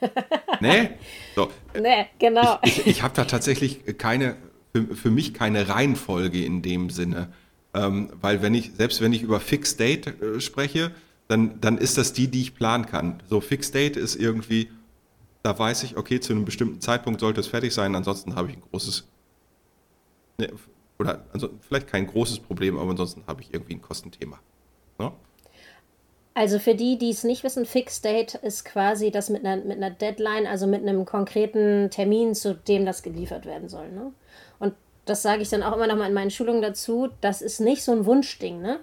nee? 0.60 0.90
So. 1.34 1.50
Nee, 1.78 2.06
genau. 2.18 2.58
Ich, 2.62 2.78
ich, 2.78 2.86
ich 2.86 3.02
habe 3.02 3.14
da 3.14 3.24
tatsächlich 3.24 3.98
keine, 3.98 4.36
für, 4.74 4.94
für 4.94 5.10
mich 5.10 5.34
keine 5.34 5.68
Reihenfolge 5.68 6.44
in 6.44 6.62
dem 6.62 6.90
Sinne. 6.90 7.32
Ähm, 7.74 8.10
weil 8.20 8.42
wenn 8.42 8.54
ich, 8.54 8.72
selbst 8.72 9.00
wenn 9.00 9.12
ich 9.12 9.22
über 9.22 9.40
Fixed 9.40 9.78
Date 9.80 10.20
äh, 10.20 10.40
spreche, 10.40 10.92
dann, 11.28 11.60
dann 11.60 11.78
ist 11.78 11.98
das 11.98 12.12
die, 12.12 12.28
die 12.28 12.42
ich 12.42 12.54
planen 12.54 12.86
kann. 12.86 13.22
So 13.28 13.40
Fixed 13.40 13.74
Date 13.74 13.96
ist 13.96 14.16
irgendwie, 14.16 14.70
da 15.42 15.58
weiß 15.58 15.82
ich, 15.82 15.96
okay, 15.96 16.20
zu 16.20 16.32
einem 16.32 16.44
bestimmten 16.44 16.80
Zeitpunkt 16.80 17.20
sollte 17.20 17.40
es 17.40 17.46
fertig 17.46 17.74
sein, 17.74 17.94
ansonsten 17.94 18.34
habe 18.34 18.50
ich 18.50 18.56
ein 18.56 18.62
großes, 18.70 19.06
ne, 20.38 20.50
oder 20.98 21.26
also 21.32 21.50
vielleicht 21.60 21.88
kein 21.88 22.06
großes 22.06 22.40
Problem, 22.40 22.78
aber 22.78 22.90
ansonsten 22.90 23.24
habe 23.26 23.42
ich 23.42 23.52
irgendwie 23.52 23.74
ein 23.74 23.82
Kostenthema. 23.82 24.38
Ne? 24.98 25.12
Also 26.36 26.58
für 26.58 26.74
die, 26.74 26.98
die 26.98 27.08
es 27.08 27.24
nicht 27.24 27.44
wissen, 27.44 27.64
Fixed 27.64 28.04
Date 28.04 28.34
ist 28.34 28.66
quasi 28.66 29.10
das 29.10 29.30
mit 29.30 29.42
einer, 29.46 29.56
mit 29.64 29.78
einer 29.78 29.88
Deadline, 29.88 30.46
also 30.46 30.66
mit 30.66 30.82
einem 30.82 31.06
konkreten 31.06 31.88
Termin, 31.88 32.34
zu 32.34 32.54
dem 32.54 32.84
das 32.84 33.02
geliefert 33.02 33.46
werden 33.46 33.70
soll. 33.70 33.90
Ne? 33.90 34.12
Und 34.58 34.74
das 35.06 35.22
sage 35.22 35.40
ich 35.40 35.48
dann 35.48 35.62
auch 35.62 35.74
immer 35.74 35.86
noch 35.86 35.96
mal 35.96 36.08
in 36.08 36.12
meinen 36.12 36.30
Schulungen 36.30 36.60
dazu, 36.60 37.08
das 37.22 37.40
ist 37.40 37.60
nicht 37.60 37.82
so 37.82 37.92
ein 37.92 38.04
Wunschding, 38.04 38.60
ne? 38.60 38.80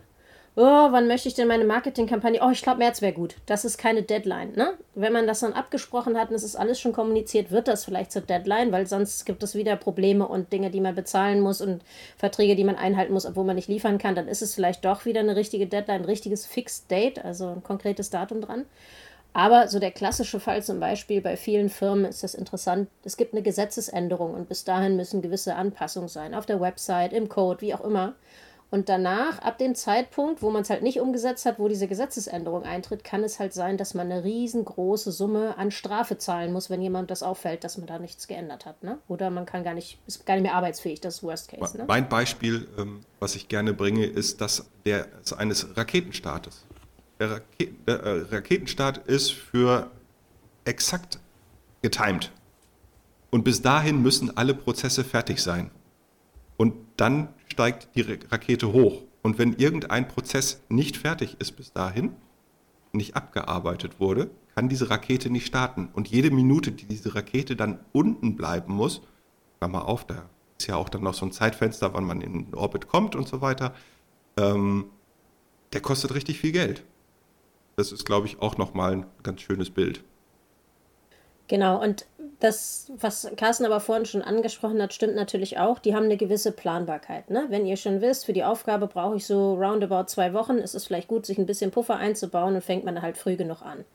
Oh, 0.56 0.92
wann 0.92 1.08
möchte 1.08 1.28
ich 1.28 1.34
denn 1.34 1.48
meine 1.48 1.66
Marketingkampagne? 1.66 2.40
Oh, 2.44 2.52
ich 2.52 2.62
glaube, 2.62 2.80
März 2.80 3.02
wäre 3.02 3.14
gut. 3.14 3.36
Das 3.46 3.66
ist 3.66 3.78
keine 3.78 4.04
Deadline. 4.04 4.54
Ne? 4.56 4.74
Wenn 4.96 5.14
man 5.14 5.28
das 5.28 5.40
dann 5.40 5.54
abgesprochen 5.54 6.18
hat 6.18 6.30
und 6.30 6.36
es 6.36 6.44
ist 6.44 6.56
alles 6.56 6.80
schon 6.80 6.94
kommuniziert, 6.94 7.52
wird 7.52 7.68
das 7.68 7.86
vielleicht 7.86 8.12
zur 8.12 8.22
Deadline, 8.22 8.72
weil 8.72 8.86
sonst 8.88 9.26
gibt 9.26 9.42
es 9.44 9.56
wieder 9.56 9.76
Probleme 9.76 10.28
und 10.28 10.54
Dinge, 10.54 10.70
die 10.70 10.82
man 10.82 10.96
bezahlen 10.96 11.42
muss 11.42 11.62
und 11.62 11.82
Verträge, 12.18 12.56
die 12.56 12.64
man 12.64 12.76
einhalten 12.76 13.14
muss, 13.14 13.26
obwohl 13.26 13.46
man 13.46 13.56
nicht 13.56 13.70
liefern 13.70 13.98
kann. 13.98 14.16
Dann 14.16 14.28
ist 14.28 14.42
es 14.42 14.56
vielleicht 14.56 14.86
doch 14.86 15.06
wieder 15.06 15.22
eine 15.22 15.36
richtige 15.36 15.68
Deadline, 15.68 16.02
ein 16.02 16.06
richtiges 16.06 16.46
Fixed 16.46 16.90
Date, 16.92 17.24
also 17.24 17.48
ein 17.48 17.64
konkretes 17.64 18.10
Datum 18.10 18.42
dran. 18.42 18.66
Aber 19.34 19.68
so 19.68 19.80
der 19.80 19.92
klassische 19.92 20.40
Fall 20.40 20.62
zum 20.62 20.80
Beispiel 20.80 21.20
bei 21.20 21.36
vielen 21.36 21.70
Firmen 21.70 22.06
ist 22.06 22.22
das 22.22 22.36
interessant. 22.36 22.88
Es 23.04 23.18
gibt 23.18 23.34
eine 23.34 23.42
Gesetzesänderung 23.42 24.36
und 24.36 24.48
bis 24.48 24.64
dahin 24.64 24.96
müssen 24.96 25.24
gewisse 25.24 25.56
Anpassungen 25.56 26.08
sein 26.08 26.36
auf 26.36 26.46
der 26.46 26.62
Website, 26.62 27.14
im 27.14 27.30
Code, 27.30 27.62
wie 27.62 27.74
auch 27.74 27.84
immer. 27.84 28.14
Und 28.74 28.90
danach, 28.90 29.38
ab 29.38 29.60
dem 29.60 29.76
Zeitpunkt, 29.76 30.42
wo 30.42 30.50
man 30.50 30.64
es 30.64 30.72
halt 30.72 30.82
nicht 30.82 31.00
umgesetzt 31.00 31.46
hat, 31.46 31.60
wo 31.60 31.68
diese 31.68 31.88
Gesetzesänderung 31.88 32.64
eintritt, 32.64 33.04
kann 33.04 33.24
es 33.24 33.38
halt 33.38 33.54
sein, 33.54 33.78
dass 33.78 33.94
man 33.94 34.12
eine 34.12 34.24
riesengroße 34.24 35.12
Summe 35.12 35.60
an 35.60 35.70
Strafe 35.70 36.18
zahlen 36.18 36.52
muss, 36.52 36.72
wenn 36.72 36.82
jemand 36.82 37.12
das 37.12 37.22
auffällt, 37.22 37.64
dass 37.64 37.78
man 37.78 37.86
da 37.86 38.00
nichts 38.00 38.28
geändert 38.28 38.66
hat. 38.66 38.82
Ne? 38.82 38.98
Oder 39.08 39.30
man 39.30 39.46
kann 39.46 39.64
gar 39.64 39.76
nicht, 39.76 40.00
ist 40.08 40.26
gar 40.26 40.34
nicht 40.34 40.42
mehr 40.42 40.56
arbeitsfähig, 40.56 41.00
das 41.02 41.18
ist 41.18 41.24
Worst 41.24 41.50
Case. 41.50 41.78
Ne? 41.78 41.86
Mein 41.88 42.10
Beispiel, 42.10 42.68
ähm, 42.80 43.02
was 43.20 43.36
ich 43.36 43.48
gerne 43.48 43.76
bringe, 43.76 44.08
ist 44.08 44.42
das 44.42 44.66
der, 44.88 45.06
eines 45.38 45.78
Raketenstartes. 45.78 46.66
Der, 47.20 47.30
Raket, 47.30 47.88
der 47.88 48.00
äh, 48.00 48.22
Raketenstart 48.32 49.08
ist 49.08 49.34
für 49.34 49.92
exakt 50.66 51.20
getimed. 51.84 52.32
Und 53.30 53.44
bis 53.44 53.62
dahin 53.62 54.02
müssen 54.02 54.36
alle 54.36 54.56
Prozesse 54.56 55.04
fertig 55.04 55.44
sein. 55.44 55.70
Und 56.58 56.74
dann 56.98 57.30
steigt 57.54 57.90
die 57.96 58.02
Rakete 58.02 58.74
hoch. 58.74 59.04
Und 59.22 59.38
wenn 59.38 59.54
irgendein 59.54 60.08
Prozess 60.08 60.62
nicht 60.70 60.98
fertig 60.98 61.38
ist 61.40 61.54
bis 61.54 61.72
dahin, 61.72 62.14
nicht 62.92 63.16
abgearbeitet 63.16 64.00
wurde, 64.00 64.30
kann 64.56 64.70
diese 64.70 64.90
Rakete 64.90 65.30
nicht 65.30 65.48
starten. 65.48 65.90
Und 65.94 66.10
jede 66.10 66.30
Minute, 66.30 66.72
die 66.72 66.86
diese 66.86 67.16
Rakete 67.16 67.56
dann 67.56 67.80
unten 67.92 68.36
bleiben 68.36 68.74
muss, 68.74 69.02
Klammer 69.60 69.88
auf, 69.88 70.06
da 70.06 70.30
ist 70.60 70.68
ja 70.68 70.76
auch 70.76 70.90
dann 70.90 71.04
noch 71.04 71.14
so 71.14 71.26
ein 71.26 71.32
Zeitfenster, 71.32 71.94
wann 71.94 72.04
man 72.04 72.22
in 72.22 72.46
den 72.46 72.56
Orbit 72.56 72.88
kommt 72.88 73.16
und 73.16 73.28
so 73.28 73.42
weiter, 73.42 73.74
ähm, 74.38 74.86
der 75.72 75.82
kostet 75.82 76.14
richtig 76.14 76.40
viel 76.40 76.52
Geld. 76.52 76.84
Das 77.76 77.92
ist, 77.92 78.06
glaube 78.06 78.28
ich, 78.28 78.42
auch 78.42 78.58
nochmal 78.58 78.94
ein 78.94 79.06
ganz 79.24 79.42
schönes 79.42 79.70
Bild. 79.70 80.04
Genau, 81.48 81.82
und 81.82 82.06
das, 82.44 82.92
was 83.00 83.32
Carsten 83.38 83.66
aber 83.66 83.80
vorhin 83.80 84.06
schon 84.06 84.22
angesprochen 84.22 84.82
hat, 84.82 84.94
stimmt 84.94 85.16
natürlich 85.16 85.60
auch. 85.60 85.80
Die 85.80 85.96
haben 85.96 86.06
eine 86.06 86.18
gewisse 86.18 86.52
Planbarkeit. 86.52 87.30
Ne? 87.30 87.46
Wenn 87.48 87.66
ihr 87.66 87.78
schon 87.78 88.02
wisst, 88.02 88.26
für 88.26 88.34
die 88.34 88.44
Aufgabe 88.44 88.88
brauche 88.88 89.16
ich 89.16 89.26
so 89.26 89.54
roundabout 89.54 90.08
zwei 90.08 90.34
Wochen, 90.34 90.58
ist 90.58 90.76
es 90.76 90.86
vielleicht 90.86 91.08
gut, 91.08 91.26
sich 91.26 91.38
ein 91.38 91.46
bisschen 91.46 91.72
Puffer 91.72 91.96
einzubauen 91.96 92.56
und 92.56 92.64
fängt 92.64 92.84
man 92.84 93.02
halt 93.02 93.18
früh 93.18 93.38
genug 93.38 93.62
an. 93.62 93.86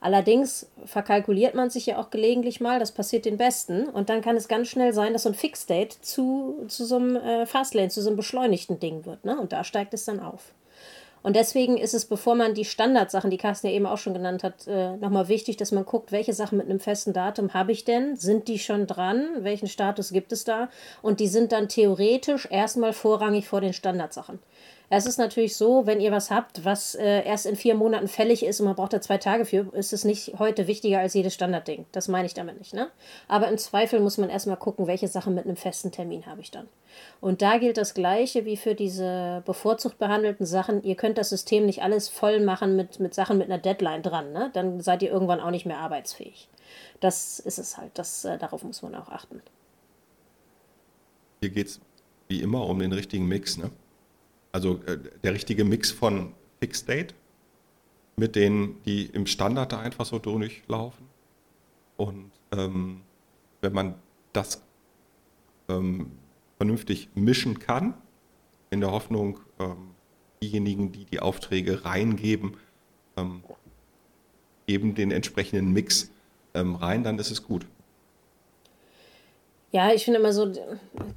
Allerdings 0.00 0.66
verkalkuliert 0.86 1.54
man 1.54 1.68
sich 1.68 1.86
ja 1.86 1.98
auch 1.98 2.10
gelegentlich 2.10 2.60
mal, 2.60 2.80
das 2.80 2.92
passiert 2.92 3.26
den 3.26 3.36
Besten. 3.36 3.86
Und 3.88 4.08
dann 4.08 4.22
kann 4.22 4.36
es 4.36 4.48
ganz 4.48 4.68
schnell 4.68 4.94
sein, 4.94 5.12
dass 5.12 5.24
so 5.24 5.28
ein 5.28 5.34
Fixdate 5.34 6.00
zu, 6.00 6.64
zu 6.68 6.86
so 6.86 6.96
einem 6.96 7.16
äh, 7.16 7.46
Fastlane, 7.46 7.90
zu 7.90 8.00
so 8.00 8.08
einem 8.08 8.16
beschleunigten 8.16 8.80
Ding 8.80 9.04
wird. 9.04 9.24
Ne? 9.24 9.38
Und 9.38 9.52
da 9.52 9.64
steigt 9.64 9.92
es 9.92 10.06
dann 10.06 10.18
auf. 10.18 10.54
Und 11.22 11.36
deswegen 11.36 11.76
ist 11.76 11.94
es, 11.94 12.04
bevor 12.04 12.34
man 12.34 12.54
die 12.54 12.64
Standardsachen, 12.64 13.30
die 13.30 13.38
Carsten 13.38 13.68
ja 13.68 13.72
eben 13.72 13.86
auch 13.86 13.98
schon 13.98 14.14
genannt 14.14 14.42
hat, 14.42 14.66
äh, 14.66 14.96
nochmal 14.96 15.28
wichtig, 15.28 15.56
dass 15.56 15.72
man 15.72 15.84
guckt, 15.84 16.12
welche 16.12 16.32
Sachen 16.32 16.58
mit 16.58 16.68
einem 16.68 16.80
festen 16.80 17.12
Datum 17.12 17.54
habe 17.54 17.72
ich 17.72 17.84
denn? 17.84 18.16
Sind 18.16 18.48
die 18.48 18.58
schon 18.58 18.86
dran? 18.86 19.28
Welchen 19.40 19.68
Status 19.68 20.12
gibt 20.12 20.32
es 20.32 20.44
da? 20.44 20.68
Und 21.00 21.20
die 21.20 21.28
sind 21.28 21.52
dann 21.52 21.68
theoretisch 21.68 22.48
erstmal 22.50 22.92
vorrangig 22.92 23.48
vor 23.48 23.60
den 23.60 23.72
Standardsachen. 23.72 24.40
Es 24.94 25.06
ist 25.06 25.16
natürlich 25.16 25.56
so, 25.56 25.86
wenn 25.86 26.02
ihr 26.02 26.12
was 26.12 26.30
habt, 26.30 26.66
was 26.66 26.94
äh, 26.94 27.24
erst 27.24 27.46
in 27.46 27.56
vier 27.56 27.74
Monaten 27.74 28.08
fällig 28.08 28.44
ist 28.44 28.60
und 28.60 28.66
man 28.66 28.76
braucht 28.76 28.92
da 28.92 29.00
zwei 29.00 29.16
Tage 29.16 29.46
für, 29.46 29.74
ist 29.74 29.94
es 29.94 30.04
nicht 30.04 30.34
heute 30.38 30.66
wichtiger 30.66 30.98
als 30.98 31.14
jedes 31.14 31.32
Standardding. 31.32 31.86
Das 31.92 32.08
meine 32.08 32.26
ich 32.26 32.34
damit 32.34 32.58
nicht. 32.58 32.74
Ne? 32.74 32.90
Aber 33.26 33.48
im 33.48 33.56
Zweifel 33.56 34.00
muss 34.00 34.18
man 34.18 34.28
erstmal 34.28 34.58
gucken, 34.58 34.86
welche 34.86 35.08
Sachen 35.08 35.34
mit 35.34 35.46
einem 35.46 35.56
festen 35.56 35.92
Termin 35.92 36.26
habe 36.26 36.42
ich 36.42 36.50
dann. 36.50 36.68
Und 37.22 37.40
da 37.40 37.56
gilt 37.56 37.78
das 37.78 37.94
Gleiche 37.94 38.44
wie 38.44 38.58
für 38.58 38.74
diese 38.74 39.42
bevorzugt 39.46 39.96
behandelten 39.96 40.44
Sachen. 40.44 40.82
Ihr 40.82 40.96
könnt 40.96 41.16
das 41.16 41.30
System 41.30 41.64
nicht 41.64 41.80
alles 41.80 42.10
voll 42.10 42.40
machen 42.40 42.76
mit, 42.76 43.00
mit 43.00 43.14
Sachen 43.14 43.38
mit 43.38 43.46
einer 43.46 43.56
Deadline 43.56 44.02
dran. 44.02 44.34
Ne? 44.34 44.50
Dann 44.52 44.82
seid 44.82 45.02
ihr 45.02 45.10
irgendwann 45.10 45.40
auch 45.40 45.52
nicht 45.52 45.64
mehr 45.64 45.78
arbeitsfähig. 45.78 46.50
Das 47.00 47.38
ist 47.38 47.58
es 47.58 47.78
halt. 47.78 47.92
Das, 47.94 48.26
äh, 48.26 48.36
darauf 48.36 48.62
muss 48.62 48.82
man 48.82 48.94
auch 48.94 49.08
achten. 49.08 49.40
Hier 51.40 51.48
geht 51.48 51.68
es 51.68 51.80
wie 52.28 52.42
immer 52.42 52.66
um 52.66 52.78
den 52.78 52.92
richtigen 52.92 53.26
Mix. 53.26 53.56
Ne? 53.56 53.70
Also 54.52 54.80
äh, 54.86 54.98
der 55.24 55.32
richtige 55.32 55.64
Mix 55.64 55.90
von 55.90 56.34
Fixed 56.60 56.88
Date 56.88 57.14
mit 58.16 58.36
denen, 58.36 58.82
die 58.84 59.06
im 59.06 59.26
Standard 59.26 59.72
da 59.72 59.80
einfach 59.80 60.04
so 60.04 60.18
durchlaufen. 60.18 61.06
Und 61.96 62.30
ähm, 62.52 63.00
wenn 63.62 63.72
man 63.72 63.94
das 64.32 64.62
ähm, 65.68 66.12
vernünftig 66.58 67.08
mischen 67.14 67.58
kann, 67.58 67.94
in 68.70 68.80
der 68.80 68.90
Hoffnung, 68.90 69.40
ähm, 69.58 69.90
diejenigen, 70.42 70.92
die 70.92 71.04
die 71.04 71.20
Aufträge 71.20 71.84
reingeben, 71.84 72.56
ähm, 73.16 73.42
geben 74.66 74.94
den 74.94 75.10
entsprechenden 75.10 75.72
Mix 75.72 76.10
ähm, 76.54 76.74
rein, 76.74 77.04
dann 77.04 77.18
ist 77.18 77.30
es 77.30 77.42
gut. 77.42 77.66
Ja, 79.74 79.90
ich 79.90 80.04
finde 80.04 80.20
immer 80.20 80.34
so, 80.34 80.52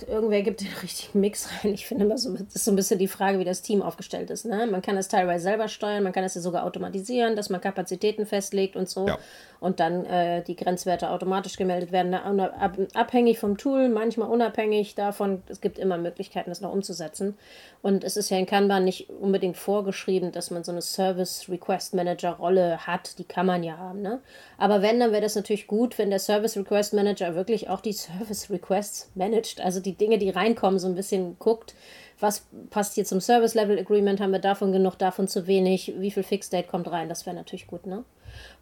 irgendwer 0.07 0.41
gibt 0.41 0.62
den 0.62 0.69
richtigen 0.81 1.19
Mix 1.19 1.50
rein. 1.50 1.74
Ich 1.74 1.85
finde 1.85 2.05
immer 2.05 2.17
so, 2.17 2.33
das 2.33 2.55
ist 2.55 2.63
so 2.63 2.71
ein 2.71 2.77
bisschen 2.77 2.97
die 2.97 3.09
Frage, 3.09 3.38
wie 3.38 3.43
das 3.43 3.62
Team 3.62 3.81
aufgestellt 3.81 4.29
ist. 4.29 4.45
Ne? 4.45 4.65
Man 4.65 4.81
kann 4.81 4.95
es 4.95 5.09
teilweise 5.09 5.43
selber 5.43 5.67
steuern, 5.67 6.03
man 6.03 6.13
kann 6.13 6.24
es 6.24 6.35
ja 6.35 6.41
sogar 6.41 6.63
automatisieren, 6.63 7.35
dass 7.35 7.50
man 7.50 7.59
Kapazitäten 7.59 8.25
festlegt 8.25 8.77
und 8.77 8.88
so. 8.88 9.07
Ja. 9.07 9.19
Und 9.59 9.81
dann 9.81 10.05
äh, 10.05 10.41
die 10.41 10.55
Grenzwerte 10.55 11.09
automatisch 11.09 11.57
gemeldet 11.57 11.91
werden, 11.91 12.12
ne? 12.12 12.89
abhängig 12.93 13.39
vom 13.39 13.57
Tool, 13.57 13.89
manchmal 13.89 14.29
unabhängig 14.29 14.95
davon. 14.95 15.43
Es 15.47 15.59
gibt 15.59 15.77
immer 15.77 15.97
Möglichkeiten, 15.97 16.50
das 16.50 16.62
noch 16.62 16.71
umzusetzen. 16.71 17.38
Und 17.81 18.03
es 18.03 18.15
ist 18.15 18.29
ja 18.29 18.38
in 18.38 18.45
Kanban 18.45 18.85
nicht 18.85 19.09
unbedingt 19.09 19.57
vorgeschrieben, 19.57 20.31
dass 20.31 20.50
man 20.50 20.63
so 20.63 20.71
eine 20.71 20.81
Service 20.81 21.50
Request 21.50 21.93
Manager 21.93 22.31
Rolle 22.31 22.88
hat. 22.88 23.19
Die 23.19 23.25
kann 23.25 23.45
man 23.45 23.63
ja 23.63 23.77
haben. 23.77 24.01
Ne? 24.01 24.21
Aber 24.57 24.81
wenn, 24.81 25.00
dann 25.00 25.12
wäre 25.12 25.21
das 25.21 25.35
natürlich 25.35 25.67
gut, 25.67 25.97
wenn 25.97 26.09
der 26.09 26.19
Service 26.19 26.55
Request 26.55 26.93
Manager 26.93 27.35
wirklich 27.35 27.69
auch 27.69 27.81
die 27.81 27.93
Service 28.05 28.44
Requests 28.49 29.09
managt, 29.15 29.61
also 29.61 29.79
die 29.79 29.95
Dinge, 29.95 30.17
die 30.17 30.29
reinkommen, 30.29 30.79
so 30.79 30.87
ein 30.87 30.95
bisschen 30.95 31.37
guckt, 31.39 31.75
was 32.19 32.45
passt 32.69 32.95
hier 32.95 33.05
zum 33.05 33.19
Service 33.19 33.55
Level 33.55 33.77
Agreement, 33.77 34.21
haben 34.21 34.31
wir 34.31 34.39
davon 34.39 34.71
genug, 34.71 34.97
davon 34.97 35.27
zu 35.27 35.47
wenig, 35.47 35.93
wie 35.97 36.11
viel 36.11 36.23
Fixed 36.23 36.53
Date 36.53 36.67
kommt 36.67 36.89
rein, 36.89 37.09
das 37.09 37.25
wäre 37.25 37.35
natürlich 37.35 37.67
gut, 37.67 37.85
ne? 37.85 38.03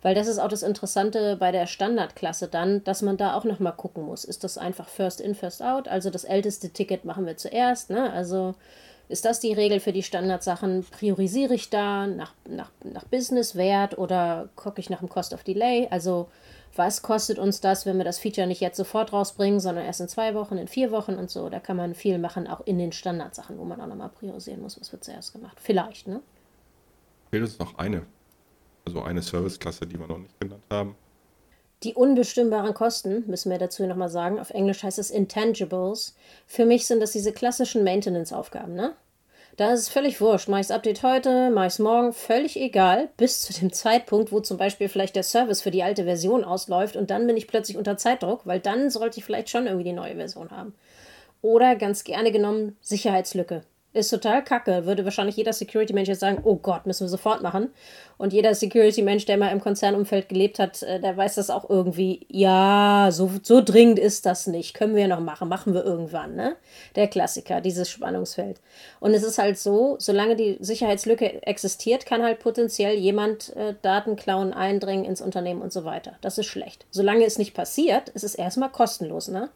Weil 0.01 0.13
das 0.13 0.27
ist 0.27 0.39
auch 0.39 0.49
das 0.49 0.63
Interessante 0.63 1.35
bei 1.37 1.51
der 1.51 1.65
Standardklasse 1.65 2.47
dann, 2.47 2.83
dass 2.83 3.01
man 3.01 3.17
da 3.17 3.35
auch 3.35 3.43
nochmal 3.43 3.73
gucken 3.73 4.03
muss. 4.03 4.23
Ist 4.23 4.43
das 4.43 4.57
einfach 4.57 4.87
First 4.87 5.19
in, 5.19 5.33
First 5.33 5.63
out? 5.63 5.87
Also 5.87 6.11
das 6.11 6.25
älteste 6.25 6.69
Ticket 6.69 7.05
machen 7.05 7.25
wir 7.25 7.37
zuerst, 7.37 7.89
ne? 7.89 8.11
Also 8.11 8.53
ist 9.09 9.25
das 9.25 9.39
die 9.39 9.53
Regel 9.53 9.79
für 9.79 9.91
die 9.91 10.03
Standardsachen? 10.03 10.85
Priorisiere 10.91 11.53
ich 11.55 11.69
da 11.69 12.07
nach, 12.07 12.33
nach, 12.47 12.71
nach 12.83 13.03
Business-Wert 13.05 13.97
oder 13.97 14.49
gucke 14.55 14.79
ich 14.79 14.89
nach 14.89 14.99
dem 14.99 15.09
Cost 15.09 15.33
of 15.33 15.43
Delay? 15.43 15.87
Also 15.91 16.29
was 16.75 17.01
kostet 17.01 17.37
uns 17.37 17.61
das, 17.61 17.85
wenn 17.85 17.97
wir 17.97 18.03
das 18.03 18.19
Feature 18.19 18.47
nicht 18.47 18.61
jetzt 18.61 18.77
sofort 18.77 19.13
rausbringen, 19.13 19.59
sondern 19.59 19.85
erst 19.85 20.01
in 20.01 20.07
zwei 20.07 20.33
Wochen, 20.33 20.57
in 20.57 20.67
vier 20.67 20.91
Wochen 20.91 21.15
und 21.15 21.29
so. 21.29 21.49
Da 21.49 21.59
kann 21.59 21.77
man 21.77 21.93
viel 21.93 22.17
machen, 22.17 22.47
auch 22.47 22.61
in 22.65 22.79
den 22.79 22.91
Standardsachen, 22.91 23.57
wo 23.57 23.63
man 23.63 23.79
auch 23.79 23.87
nochmal 23.87 24.09
priorisieren 24.09 24.61
muss, 24.61 24.79
was 24.79 24.91
wird 24.91 25.03
zuerst 25.03 25.33
gemacht. 25.33 25.59
Vielleicht, 25.61 26.07
ne? 26.07 26.21
Fehlt 27.29 27.43
uns 27.43 27.59
noch 27.59 27.77
eine, 27.77 28.05
also 28.85 29.01
eine 29.03 29.21
Serviceklasse, 29.21 29.85
die 29.85 29.99
wir 29.99 30.07
noch 30.07 30.17
nicht 30.17 30.39
genannt 30.39 30.63
haben. 30.71 30.95
Die 31.83 31.93
unbestimmbaren 31.93 32.73
Kosten, 32.73 33.23
müssen 33.27 33.51
wir 33.51 33.57
dazu 33.57 33.85
nochmal 33.85 34.09
sagen. 34.09 34.39
Auf 34.39 34.51
Englisch 34.51 34.83
heißt 34.83 34.99
es 34.99 35.11
Intangibles. 35.11 36.15
Für 36.47 36.65
mich 36.65 36.87
sind 36.87 37.01
das 37.01 37.11
diese 37.11 37.33
klassischen 37.33 37.83
Maintenance-Aufgaben, 37.83 38.73
ne? 38.73 38.95
Da 39.55 39.71
ist 39.71 39.81
es 39.81 39.89
völlig 39.89 40.19
wurscht. 40.19 40.47
Mache 40.47 40.61
ich 40.61 40.67
das 40.67 40.75
Update 40.75 41.03
heute, 41.03 41.51
mache 41.51 41.67
ich 41.67 41.73
es 41.73 41.79
morgen, 41.79 42.11
völlig 42.11 42.59
egal, 42.59 43.09
bis 43.17 43.41
zu 43.41 43.53
dem 43.53 43.71
Zeitpunkt, 43.71 44.31
wo 44.31 44.39
zum 44.39 44.57
Beispiel 44.57 44.89
vielleicht 44.89 45.15
der 45.15 45.21
Service 45.21 45.61
für 45.61 45.69
die 45.69 45.83
alte 45.83 46.05
Version 46.05 46.43
ausläuft 46.43 46.95
und 46.95 47.11
dann 47.11 47.27
bin 47.27 47.37
ich 47.37 47.47
plötzlich 47.47 47.77
unter 47.77 47.95
Zeitdruck, 47.97 48.41
weil 48.45 48.59
dann 48.59 48.89
sollte 48.89 49.19
ich 49.19 49.25
vielleicht 49.25 49.49
schon 49.49 49.67
irgendwie 49.67 49.83
die 49.83 49.93
neue 49.93 50.15
Version 50.15 50.49
haben. 50.49 50.73
Oder 51.43 51.75
ganz 51.75 52.03
gerne 52.03 52.31
genommen 52.31 52.77
Sicherheitslücke. 52.81 53.63
Ist 53.93 54.09
total 54.09 54.43
kacke. 54.43 54.87
Würde 54.87 55.05
wahrscheinlich 55.05 55.35
jeder 55.35 55.53
Security-Mensch 55.53 56.09
jetzt 56.09 56.21
sagen, 56.21 56.39
oh 56.43 56.55
Gott, 56.55 56.87
müssen 56.87 57.05
wir 57.05 57.09
sofort 57.09 57.43
machen. 57.43 57.69
Und 58.17 58.33
jeder 58.33 58.55
Security-Mensch, 58.55 59.25
der 59.25 59.37
mal 59.37 59.51
im 59.51 59.61
Konzernumfeld 59.61 60.29
gelebt 60.29 60.57
hat, 60.57 60.81
äh, 60.81 60.99
der 60.99 61.15
weiß 61.15 61.35
das 61.35 61.51
auch 61.51 61.69
irgendwie. 61.69 62.25
Ja, 62.27 63.09
so, 63.11 63.29
so 63.43 63.61
dringend 63.61 63.99
ist 63.99 64.25
das 64.25 64.47
nicht. 64.47 64.73
Können 64.73 64.95
wir 64.95 65.07
noch 65.07 65.19
machen. 65.19 65.47
Machen 65.47 65.75
wir 65.75 65.83
irgendwann, 65.83 66.35
ne? 66.35 66.55
Der 66.95 67.07
Klassiker, 67.07 67.61
dieses 67.61 67.87
Spannungsfeld. 67.87 68.61
Und 68.99 69.13
es 69.13 69.21
ist 69.21 69.37
halt 69.37 69.59
so, 69.59 69.97
solange 69.99 70.35
die 70.35 70.57
Sicherheitslücke 70.59 71.45
existiert, 71.45 72.07
kann 72.07 72.23
halt 72.23 72.39
potenziell 72.39 72.95
jemand 72.95 73.55
äh, 73.55 73.75
Daten 73.83 74.15
klauen, 74.15 74.53
eindringen 74.53 75.05
ins 75.05 75.21
Unternehmen 75.21 75.61
und 75.61 75.71
so 75.71 75.85
weiter. 75.85 76.13
Das 76.21 76.39
ist 76.39 76.47
schlecht. 76.47 76.87
Solange 76.89 77.25
es 77.25 77.37
nicht 77.37 77.53
passiert, 77.53 78.09
ist 78.09 78.23
es 78.23 78.33
erstmal 78.33 78.69
kostenlos, 78.69 79.27
ne? 79.27 79.49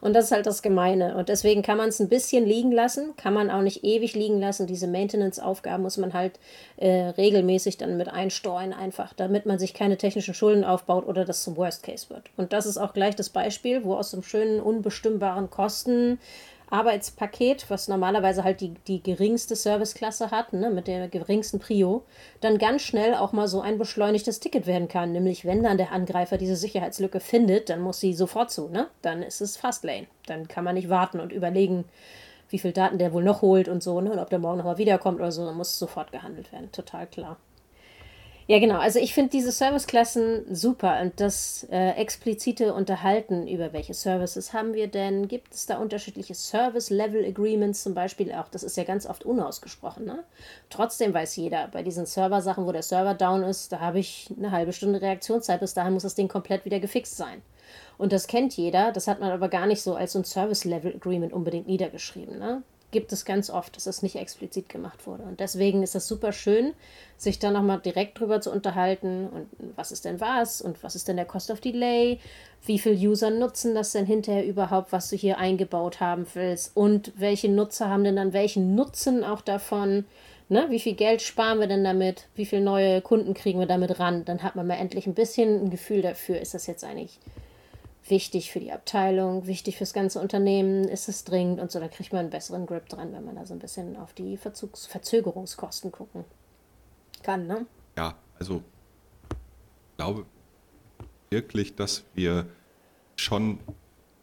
Und 0.00 0.14
das 0.14 0.26
ist 0.26 0.32
halt 0.32 0.46
das 0.46 0.62
Gemeine. 0.62 1.16
Und 1.16 1.28
deswegen 1.28 1.62
kann 1.62 1.78
man 1.78 1.90
es 1.90 2.00
ein 2.00 2.08
bisschen 2.08 2.44
liegen 2.44 2.72
lassen, 2.72 3.14
kann 3.16 3.34
man 3.34 3.50
auch 3.50 3.62
nicht 3.62 3.83
ewig 3.84 4.14
liegen 4.14 4.40
lassen. 4.40 4.66
Diese 4.66 4.86
Maintenance-Aufgaben 4.86 5.82
muss 5.82 5.96
man 5.96 6.12
halt 6.12 6.38
äh, 6.76 6.88
regelmäßig 6.88 7.76
dann 7.76 7.96
mit 7.96 8.08
einsteuern, 8.08 8.72
einfach, 8.72 9.12
damit 9.12 9.46
man 9.46 9.58
sich 9.58 9.74
keine 9.74 9.96
technischen 9.96 10.34
Schulden 10.34 10.64
aufbaut 10.64 11.06
oder 11.06 11.24
das 11.24 11.42
zum 11.42 11.56
Worst 11.56 11.82
Case 11.82 12.10
wird. 12.10 12.30
Und 12.36 12.52
das 12.52 12.66
ist 12.66 12.78
auch 12.78 12.92
gleich 12.92 13.16
das 13.16 13.30
Beispiel, 13.30 13.84
wo 13.84 13.94
aus 13.94 14.14
einem 14.14 14.22
schönen, 14.22 14.60
unbestimmbaren 14.60 15.50
Kosten 15.50 16.18
Arbeitspaket, 16.70 17.66
was 17.68 17.88
normalerweise 17.88 18.42
halt 18.42 18.60
die, 18.60 18.74
die 18.88 19.02
geringste 19.02 19.54
Serviceklasse 19.54 20.30
hat, 20.30 20.52
ne, 20.52 20.70
mit 20.70 20.88
der 20.88 21.08
geringsten 21.08 21.60
Prio, 21.60 22.02
dann 22.40 22.58
ganz 22.58 22.82
schnell 22.82 23.14
auch 23.14 23.32
mal 23.32 23.48
so 23.48 23.60
ein 23.60 23.78
beschleunigtes 23.78 24.40
Ticket 24.40 24.66
werden 24.66 24.88
kann. 24.88 25.12
Nämlich, 25.12 25.44
wenn 25.44 25.62
dann 25.62 25.78
der 25.78 25.92
Angreifer 25.92 26.38
diese 26.38 26.56
Sicherheitslücke 26.56 27.20
findet, 27.20 27.68
dann 27.68 27.80
muss 27.80 28.00
sie 28.00 28.14
sofort 28.14 28.50
zu, 28.50 28.68
ne? 28.68 28.88
Dann 29.02 29.22
ist 29.22 29.40
es 29.40 29.56
Fastlane. 29.56 30.06
Dann 30.26 30.48
kann 30.48 30.64
man 30.64 30.74
nicht 30.74 30.88
warten 30.88 31.20
und 31.20 31.32
überlegen, 31.32 31.84
wie 32.50 32.58
viel 32.58 32.72
Daten 32.72 32.98
der 32.98 33.12
wohl 33.12 33.24
noch 33.24 33.42
holt 33.42 33.68
und 33.68 33.82
so, 33.82 34.00
ne? 34.00 34.12
Und 34.12 34.18
ob 34.18 34.30
der 34.30 34.38
morgen 34.38 34.58
nochmal 34.58 34.78
wiederkommt 34.78 35.18
oder 35.20 35.32
so, 35.32 35.44
dann 35.44 35.56
muss 35.56 35.78
sofort 35.78 36.12
gehandelt 36.12 36.52
werden. 36.52 36.70
Total 36.72 37.06
klar. 37.06 37.36
Ja, 38.46 38.58
genau. 38.58 38.78
Also 38.78 38.98
ich 38.98 39.14
finde 39.14 39.30
diese 39.30 39.50
Serviceklassen 39.50 40.54
super 40.54 41.00
und 41.00 41.18
das 41.18 41.66
äh, 41.70 41.92
explizite 41.92 42.74
Unterhalten 42.74 43.48
über 43.48 43.72
welche 43.72 43.94
Services 43.94 44.52
haben 44.52 44.74
wir 44.74 44.86
denn? 44.86 45.28
Gibt 45.28 45.54
es 45.54 45.64
da 45.64 45.78
unterschiedliche 45.78 46.34
Service-Level-Agreements 46.34 47.82
zum 47.82 47.94
Beispiel 47.94 48.32
auch? 48.32 48.48
Das 48.48 48.62
ist 48.62 48.76
ja 48.76 48.84
ganz 48.84 49.06
oft 49.06 49.24
unausgesprochen. 49.24 50.04
Ne? 50.04 50.24
Trotzdem 50.68 51.14
weiß 51.14 51.36
jeder, 51.36 51.68
bei 51.68 51.82
diesen 51.82 52.04
Server-Sachen, 52.04 52.66
wo 52.66 52.72
der 52.72 52.82
Server 52.82 53.14
down 53.14 53.44
ist, 53.44 53.72
da 53.72 53.80
habe 53.80 53.98
ich 53.98 54.28
eine 54.36 54.50
halbe 54.50 54.74
Stunde 54.74 55.00
Reaktionszeit. 55.00 55.60
Bis 55.60 55.72
dahin 55.72 55.94
muss 55.94 56.02
das 56.02 56.14
Ding 56.14 56.28
komplett 56.28 56.66
wieder 56.66 56.80
gefixt 56.80 57.16
sein. 57.16 57.40
Und 57.98 58.12
das 58.12 58.26
kennt 58.26 58.56
jeder, 58.56 58.92
das 58.92 59.08
hat 59.08 59.20
man 59.20 59.30
aber 59.30 59.48
gar 59.48 59.66
nicht 59.66 59.82
so 59.82 59.94
als 59.94 60.16
ein 60.16 60.24
Service-Level-Agreement 60.24 61.32
unbedingt 61.32 61.66
niedergeschrieben. 61.66 62.38
Ne? 62.38 62.62
gibt 62.94 63.12
es 63.12 63.24
ganz 63.24 63.50
oft, 63.50 63.76
dass 63.76 63.88
es 63.88 64.02
nicht 64.02 64.14
explizit 64.14 64.68
gemacht 64.68 65.04
wurde. 65.04 65.24
Und 65.24 65.40
deswegen 65.40 65.82
ist 65.82 65.96
das 65.96 66.06
super 66.06 66.30
schön, 66.30 66.74
sich 67.16 67.40
da 67.40 67.50
nochmal 67.50 67.80
direkt 67.80 68.20
drüber 68.20 68.40
zu 68.40 68.52
unterhalten 68.52 69.26
und 69.26 69.48
was 69.74 69.90
ist 69.90 70.04
denn 70.04 70.20
was 70.20 70.62
und 70.62 70.80
was 70.84 70.94
ist 70.94 71.08
denn 71.08 71.16
der 71.16 71.24
Cost 71.24 71.50
of 71.50 71.60
Delay, 71.60 72.20
wie 72.64 72.78
viele 72.78 72.94
User 72.94 73.30
nutzen 73.30 73.74
das 73.74 73.90
denn 73.90 74.06
hinterher 74.06 74.46
überhaupt, 74.46 74.92
was 74.92 75.10
du 75.10 75.16
hier 75.16 75.38
eingebaut 75.38 75.98
haben 75.98 76.24
willst 76.34 76.76
und 76.76 77.12
welche 77.16 77.48
Nutzer 77.48 77.90
haben 77.90 78.04
denn 78.04 78.14
dann 78.14 78.32
welchen 78.32 78.76
Nutzen 78.76 79.24
auch 79.24 79.40
davon. 79.40 80.04
Ne, 80.48 80.66
wie 80.68 80.78
viel 80.78 80.94
Geld 80.94 81.20
sparen 81.20 81.58
wir 81.58 81.66
denn 81.66 81.82
damit? 81.82 82.28
Wie 82.36 82.46
viele 82.46 82.62
neue 82.62 83.00
Kunden 83.00 83.34
kriegen 83.34 83.58
wir 83.58 83.66
damit 83.66 83.98
ran? 83.98 84.24
Dann 84.24 84.44
hat 84.44 84.54
man 84.54 84.68
mal 84.68 84.74
endlich 84.74 85.08
ein 85.08 85.14
bisschen 85.14 85.64
ein 85.64 85.70
Gefühl 85.70 86.00
dafür, 86.00 86.38
ist 86.38 86.54
das 86.54 86.68
jetzt 86.68 86.84
eigentlich 86.84 87.18
wichtig 88.06 88.50
für 88.50 88.60
die 88.60 88.72
Abteilung, 88.72 89.46
wichtig 89.46 89.78
fürs 89.78 89.92
ganze 89.92 90.20
Unternehmen, 90.20 90.84
ist 90.84 91.08
es 91.08 91.24
dringend 91.24 91.60
und 91.60 91.70
so, 91.70 91.80
da 91.80 91.88
kriegt 91.88 92.12
man 92.12 92.20
einen 92.20 92.30
besseren 92.30 92.66
Grip 92.66 92.88
dran, 92.88 93.12
wenn 93.12 93.24
man 93.24 93.36
da 93.36 93.46
so 93.46 93.54
ein 93.54 93.60
bisschen 93.60 93.96
auf 93.96 94.12
die 94.12 94.36
Verzugs 94.36 94.86
Verzögerungskosten 94.86 95.90
gucken 95.90 96.24
kann, 97.22 97.46
ne? 97.46 97.66
Ja, 97.96 98.16
also 98.38 98.62
ich 99.30 99.96
glaube 99.96 100.26
wirklich, 101.30 101.76
dass 101.76 102.04
wir 102.14 102.46
schon 103.16 103.60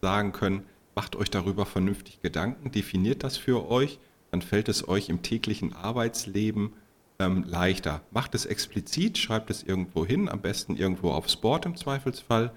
sagen 0.02 0.32
können, 0.32 0.66
macht 0.96 1.16
euch 1.16 1.30
darüber 1.30 1.66
vernünftig 1.66 2.22
Gedanken, 2.22 2.72
definiert 2.72 3.24
das 3.24 3.38
für 3.38 3.70
euch, 3.70 4.00
dann 4.32 4.42
fällt 4.42 4.70
es 4.70 4.88
euch 4.88 5.10
im 5.10 5.24
täglichen 5.24 5.74
Arbeitsleben 5.74 6.74
ähm, 7.20 7.44
leichter. 7.48 8.02
Macht 8.12 8.36
es 8.36 8.46
explizit, 8.46 9.18
schreibt 9.18 9.50
es 9.50 9.64
irgendwo 9.64 10.06
hin, 10.06 10.30
am 10.30 10.42
besten 10.42 10.76
irgendwo 10.76 11.12
aufs 11.12 11.36
Board 11.36 11.66
im 11.66 11.76
Zweifelsfall. 11.76 12.52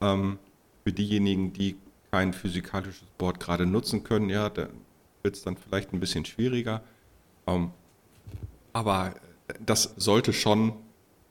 Ähm, 0.00 0.38
für 0.84 0.92
diejenigen, 0.92 1.52
die 1.52 1.76
kein 2.10 2.32
physikalisches 2.32 3.08
Board 3.18 3.40
gerade 3.40 3.66
nutzen 3.66 4.04
können, 4.04 4.28
ja, 4.28 4.48
da 4.48 4.68
wird 5.22 5.36
es 5.36 5.42
dann 5.42 5.56
vielleicht 5.56 5.92
ein 5.92 6.00
bisschen 6.00 6.24
schwieriger. 6.24 6.82
Ähm, 7.46 7.70
aber 8.72 9.14
das 9.64 9.94
sollte 9.96 10.32
schon 10.32 10.74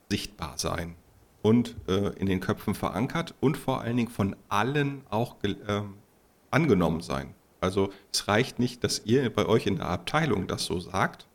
sichtbar 0.10 0.58
sein 0.58 0.96
und 1.42 1.76
äh, 1.88 2.10
in 2.18 2.26
den 2.28 2.40
Köpfen 2.40 2.76
verankert 2.76 3.34
und 3.40 3.58
vor 3.58 3.82
allen 3.82 3.98
Dingen 3.98 4.10
von 4.10 4.36
allen 4.50 5.02
auch 5.10 5.36
äh, 5.44 5.82
angenommen 6.52 7.02
sein. 7.02 7.34
Also 7.62 7.92
es 8.12 8.28
reicht 8.28 8.60
nicht, 8.60 8.84
dass 8.84 9.04
ihr 9.06 9.32
bei 9.32 9.46
euch 9.46 9.68
in 9.68 9.78
der 9.78 9.88
Abteilung 9.88 10.48
das 10.48 10.66
so 10.66 10.80
sagt, 10.80 11.28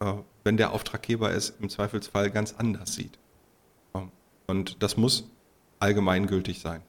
äh, 0.00 0.14
wenn 0.44 0.56
der 0.56 0.72
Auftraggeber 0.72 1.32
es 1.32 1.50
im 1.60 1.68
Zweifelsfall 1.68 2.30
ganz 2.30 2.54
anders 2.54 2.94
sieht. 2.94 3.18
Ähm, 3.94 4.10
und 4.46 4.82
das 4.82 4.96
muss 4.96 5.30
allgemeingültig 5.80 6.60
sein. 6.60 6.82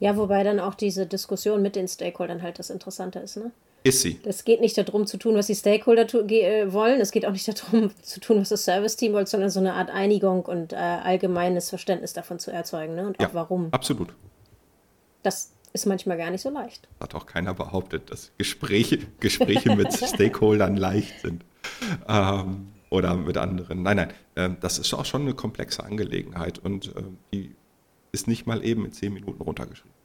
Ja, 0.00 0.16
wobei 0.16 0.42
dann 0.42 0.58
auch 0.58 0.74
diese 0.74 1.06
Diskussion 1.06 1.62
mit 1.62 1.76
den 1.76 1.86
Stakeholdern 1.86 2.42
halt 2.42 2.58
das 2.58 2.70
Interessante 2.70 3.20
ist, 3.20 3.36
ne? 3.36 3.52
Ist 3.84 4.02
sie. 4.02 4.20
Es 4.24 4.44
geht 4.44 4.60
nicht 4.60 4.78
darum 4.78 5.06
zu 5.06 5.16
tun, 5.16 5.34
was 5.34 5.48
die 5.48 5.56
Stakeholder 5.56 6.02
äh, 6.30 6.72
wollen. 6.72 7.00
Es 7.00 7.10
geht 7.10 7.26
auch 7.26 7.32
nicht 7.32 7.48
darum 7.48 7.90
zu 8.02 8.20
tun, 8.20 8.40
was 8.40 8.50
das 8.50 8.64
Service-Team 8.64 9.12
wollte, 9.12 9.30
sondern 9.30 9.50
so 9.50 9.58
eine 9.58 9.74
Art 9.74 9.90
Einigung 9.90 10.44
und 10.44 10.72
äh, 10.72 10.76
allgemeines 10.76 11.68
Verständnis 11.68 12.12
davon 12.12 12.38
zu 12.38 12.52
erzeugen. 12.52 12.94
Ne? 12.94 13.08
Und 13.08 13.20
ja, 13.20 13.28
auch 13.28 13.34
warum. 13.34 13.68
Absolut. 13.72 14.14
Das 15.24 15.50
ist 15.72 15.86
manchmal 15.86 16.16
gar 16.16 16.30
nicht 16.30 16.42
so 16.42 16.50
leicht. 16.50 16.88
Hat 17.00 17.14
auch 17.14 17.26
keiner 17.26 17.54
behauptet, 17.54 18.10
dass 18.10 18.30
Gespräche, 18.38 18.98
Gespräche 19.18 19.74
mit 19.74 19.92
Stakeholdern 20.08 20.76
leicht 20.76 21.20
sind. 21.20 21.44
Ähm, 22.08 22.68
oder 22.90 23.16
mit 23.16 23.36
anderen. 23.36 23.82
Nein, 23.82 23.96
nein. 23.96 24.12
Äh, 24.34 24.50
das 24.60 24.78
ist 24.78 24.92
auch 24.94 25.06
schon 25.06 25.22
eine 25.22 25.34
komplexe 25.34 25.82
Angelegenheit 25.82 26.58
und 26.58 26.94
äh, 26.94 27.02
die 27.32 27.56
ist 28.12 28.28
nicht 28.28 28.46
mal 28.46 28.64
eben 28.64 28.84
in 28.84 28.92
zehn 28.92 29.12
Minuten 29.12 29.42
runtergeschrieben. 29.42 30.01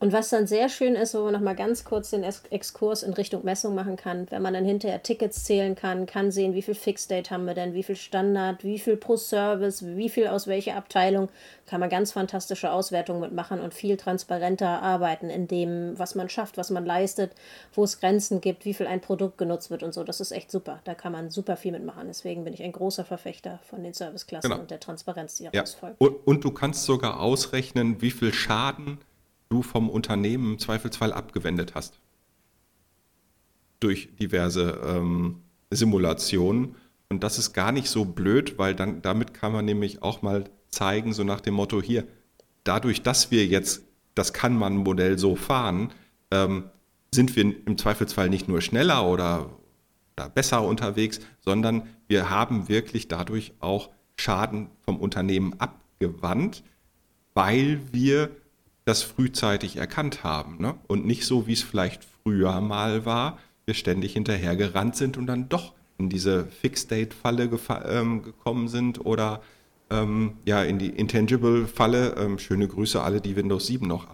Und 0.00 0.12
was 0.12 0.28
dann 0.28 0.46
sehr 0.46 0.68
schön 0.68 0.94
ist, 0.94 1.14
wo 1.14 1.24
man 1.24 1.32
nochmal 1.32 1.56
ganz 1.56 1.84
kurz 1.84 2.10
den 2.10 2.22
Exkurs 2.22 3.02
in 3.02 3.14
Richtung 3.14 3.44
Messung 3.44 3.74
machen 3.74 3.96
kann, 3.96 4.30
wenn 4.30 4.42
man 4.42 4.54
dann 4.54 4.64
hinterher 4.64 5.02
Tickets 5.02 5.42
zählen 5.42 5.74
kann, 5.74 6.06
kann 6.06 6.30
sehen, 6.30 6.54
wie 6.54 6.62
viel 6.62 6.76
Fixed-Date 6.76 7.32
haben 7.32 7.46
wir 7.46 7.54
denn, 7.54 7.74
wie 7.74 7.82
viel 7.82 7.96
Standard, 7.96 8.62
wie 8.62 8.78
viel 8.78 8.96
pro 8.96 9.16
Service, 9.16 9.84
wie 9.84 10.08
viel 10.08 10.28
aus 10.28 10.46
welcher 10.46 10.76
Abteilung, 10.76 11.28
kann 11.66 11.80
man 11.80 11.90
ganz 11.90 12.12
fantastische 12.12 12.70
Auswertungen 12.70 13.20
mitmachen 13.20 13.58
und 13.58 13.74
viel 13.74 13.96
transparenter 13.96 14.82
arbeiten 14.82 15.30
in 15.30 15.48
dem, 15.48 15.98
was 15.98 16.14
man 16.14 16.28
schafft, 16.28 16.58
was 16.58 16.70
man 16.70 16.86
leistet, 16.86 17.32
wo 17.74 17.82
es 17.82 17.98
Grenzen 17.98 18.40
gibt, 18.40 18.64
wie 18.64 18.74
viel 18.74 18.86
ein 18.86 19.00
Produkt 19.00 19.36
genutzt 19.36 19.68
wird 19.68 19.82
und 19.82 19.92
so. 19.92 20.04
Das 20.04 20.20
ist 20.20 20.30
echt 20.30 20.52
super. 20.52 20.78
Da 20.84 20.94
kann 20.94 21.10
man 21.10 21.30
super 21.30 21.56
viel 21.56 21.72
mitmachen. 21.72 22.06
Deswegen 22.06 22.44
bin 22.44 22.54
ich 22.54 22.62
ein 22.62 22.72
großer 22.72 23.04
Verfechter 23.04 23.58
von 23.68 23.82
den 23.82 23.94
Serviceklassen 23.94 24.48
genau. 24.48 24.62
und 24.62 24.70
der 24.70 24.78
Transparenz, 24.78 25.36
die 25.36 25.48
daraus 25.50 25.72
ja. 25.72 25.78
folgt. 25.80 26.00
Und, 26.00 26.24
und 26.24 26.44
du 26.44 26.52
kannst 26.52 26.84
sogar 26.84 27.18
ausrechnen, 27.18 28.00
wie 28.00 28.12
viel 28.12 28.32
Schaden 28.32 28.98
du 29.48 29.62
vom 29.62 29.88
Unternehmen 29.88 30.52
im 30.52 30.58
Zweifelsfall 30.58 31.12
abgewendet 31.12 31.74
hast. 31.74 32.00
Durch 33.80 34.08
diverse 34.16 34.80
ähm, 34.84 35.42
Simulationen. 35.70 36.74
Und 37.08 37.24
das 37.24 37.38
ist 37.38 37.52
gar 37.52 37.72
nicht 37.72 37.88
so 37.88 38.04
blöd, 38.04 38.58
weil 38.58 38.74
dann 38.74 39.02
damit 39.02 39.34
kann 39.34 39.52
man 39.52 39.64
nämlich 39.64 40.02
auch 40.02 40.22
mal 40.22 40.44
zeigen, 40.68 41.12
so 41.12 41.24
nach 41.24 41.40
dem 41.40 41.54
Motto 41.54 41.80
hier, 41.80 42.06
dadurch, 42.64 43.02
dass 43.02 43.30
wir 43.30 43.46
jetzt 43.46 43.82
das 44.14 44.32
Kann-Man-Modell 44.32 45.18
so 45.18 45.36
fahren, 45.36 45.92
ähm, 46.30 46.64
sind 47.14 47.36
wir 47.36 47.44
im 47.44 47.78
Zweifelsfall 47.78 48.28
nicht 48.28 48.48
nur 48.48 48.60
schneller 48.60 49.06
oder, 49.06 49.50
oder 50.16 50.28
besser 50.28 50.62
unterwegs, 50.62 51.20
sondern 51.40 51.88
wir 52.06 52.28
haben 52.28 52.68
wirklich 52.68 53.08
dadurch 53.08 53.54
auch 53.60 53.90
Schaden 54.16 54.68
vom 54.82 54.98
Unternehmen 54.98 55.54
abgewandt, 55.58 56.62
weil 57.34 57.80
wir 57.92 58.30
das 58.88 59.02
frühzeitig 59.02 59.76
erkannt 59.76 60.24
haben 60.24 60.56
ne? 60.60 60.74
und 60.86 61.04
nicht 61.06 61.26
so, 61.26 61.46
wie 61.46 61.52
es 61.52 61.62
vielleicht 61.62 62.06
früher 62.22 62.60
mal 62.60 63.04
war, 63.04 63.38
wir 63.66 63.74
ständig 63.74 64.14
hinterhergerannt 64.14 64.96
sind 64.96 65.18
und 65.18 65.26
dann 65.26 65.48
doch 65.48 65.74
in 65.98 66.08
diese 66.08 66.46
Fixed-Date-Falle 66.46 67.50
ähm, 67.86 68.22
gekommen 68.22 68.68
sind 68.68 69.04
oder 69.04 69.42
ähm, 69.90 70.38
ja 70.46 70.62
in 70.62 70.78
die 70.78 70.88
Intangible-Falle. 70.88 72.14
Ähm, 72.16 72.38
schöne 72.38 72.66
Grüße 72.66 73.02
alle, 73.02 73.20
die 73.20 73.36
Windows 73.36 73.66
7 73.66 73.86
noch 73.86 74.06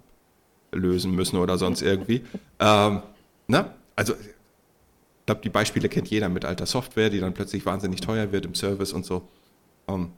ablösen 0.73 1.15
müssen 1.15 1.37
oder 1.37 1.57
sonst 1.57 1.83
irgendwie. 1.83 2.25
ähm, 2.59 3.03
ne? 3.47 3.71
Also 3.95 4.15
ich 4.15 5.27
glaube, 5.27 5.41
die 5.43 5.51
Beispiele 5.51 5.89
kennt 5.89 6.09
jeder 6.09 6.29
mit 6.29 6.45
alter 6.45 6.67
Software, 6.67 7.11
die 7.11 7.21
dann 7.21 7.33
plötzlich 7.33 7.65
wahnsinnig 7.65 8.01
teuer 8.01 8.33
wird 8.33 8.45
im 8.45 8.55
Service 8.55 8.93
und 8.93 9.07
so. 9.07 9.29
Um, 9.87 9.95
ähm, 9.95 10.13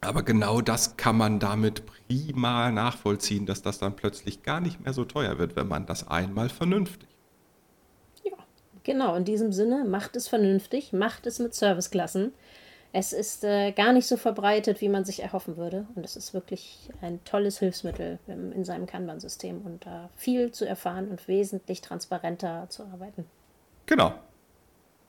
aber 0.00 0.22
genau 0.22 0.60
das 0.60 0.96
kann 0.96 1.16
man 1.16 1.40
damit 1.40 1.82
prima 1.86 2.70
nachvollziehen, 2.70 3.46
dass 3.46 3.62
das 3.62 3.78
dann 3.78 3.96
plötzlich 3.96 4.42
gar 4.42 4.60
nicht 4.60 4.80
mehr 4.80 4.92
so 4.92 5.04
teuer 5.04 5.38
wird, 5.38 5.56
wenn 5.56 5.66
man 5.66 5.86
das 5.86 6.06
einmal 6.06 6.48
vernünftig. 6.48 7.08
Ja, 8.22 8.36
genau. 8.84 9.16
In 9.16 9.24
diesem 9.24 9.52
Sinne, 9.52 9.84
macht 9.84 10.14
es 10.14 10.28
vernünftig, 10.28 10.92
macht 10.92 11.26
es 11.26 11.40
mit 11.40 11.54
Serviceklassen. 11.54 12.32
Es 12.92 13.12
ist 13.12 13.44
äh, 13.44 13.72
gar 13.72 13.92
nicht 13.92 14.06
so 14.06 14.16
verbreitet, 14.16 14.80
wie 14.80 14.88
man 14.88 15.04
sich 15.04 15.22
erhoffen 15.22 15.56
würde. 15.56 15.86
Und 15.94 16.04
es 16.04 16.16
ist 16.16 16.32
wirklich 16.32 16.88
ein 17.02 17.22
tolles 17.24 17.58
Hilfsmittel 17.58 18.18
in 18.26 18.64
seinem 18.64 18.86
Kanban-System 18.86 19.60
und 19.62 19.84
da 19.84 20.06
äh, 20.06 20.08
viel 20.16 20.52
zu 20.52 20.66
erfahren 20.66 21.08
und 21.08 21.28
wesentlich 21.28 21.82
transparenter 21.82 22.66
zu 22.70 22.84
arbeiten. 22.84 23.26
Genau. 23.86 24.14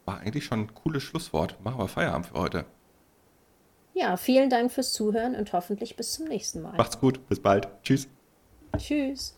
War 0.05 0.19
eigentlich 0.19 0.45
schon 0.45 0.61
ein 0.61 0.73
cooles 0.73 1.03
Schlusswort. 1.03 1.55
Machen 1.63 1.79
wir 1.79 1.87
Feierabend 1.87 2.27
für 2.27 2.39
heute. 2.39 2.65
Ja, 3.93 4.17
vielen 4.17 4.49
Dank 4.49 4.71
fürs 4.71 4.93
Zuhören 4.93 5.35
und 5.35 5.51
hoffentlich 5.53 5.95
bis 5.95 6.13
zum 6.13 6.27
nächsten 6.27 6.61
Mal. 6.61 6.73
Macht's 6.77 6.99
gut, 6.99 7.27
bis 7.27 7.39
bald. 7.39 7.67
Tschüss. 7.83 8.07
Tschüss. 8.77 9.35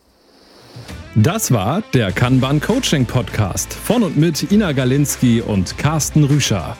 Das 1.15 1.51
war 1.51 1.81
der 1.93 2.11
Kanban 2.11 2.61
Coaching 2.61 3.05
Podcast 3.05 3.73
von 3.73 4.03
und 4.03 4.17
mit 4.17 4.51
Ina 4.51 4.71
Galinski 4.71 5.41
und 5.41 5.77
Carsten 5.77 6.23
Rüscher. 6.23 6.77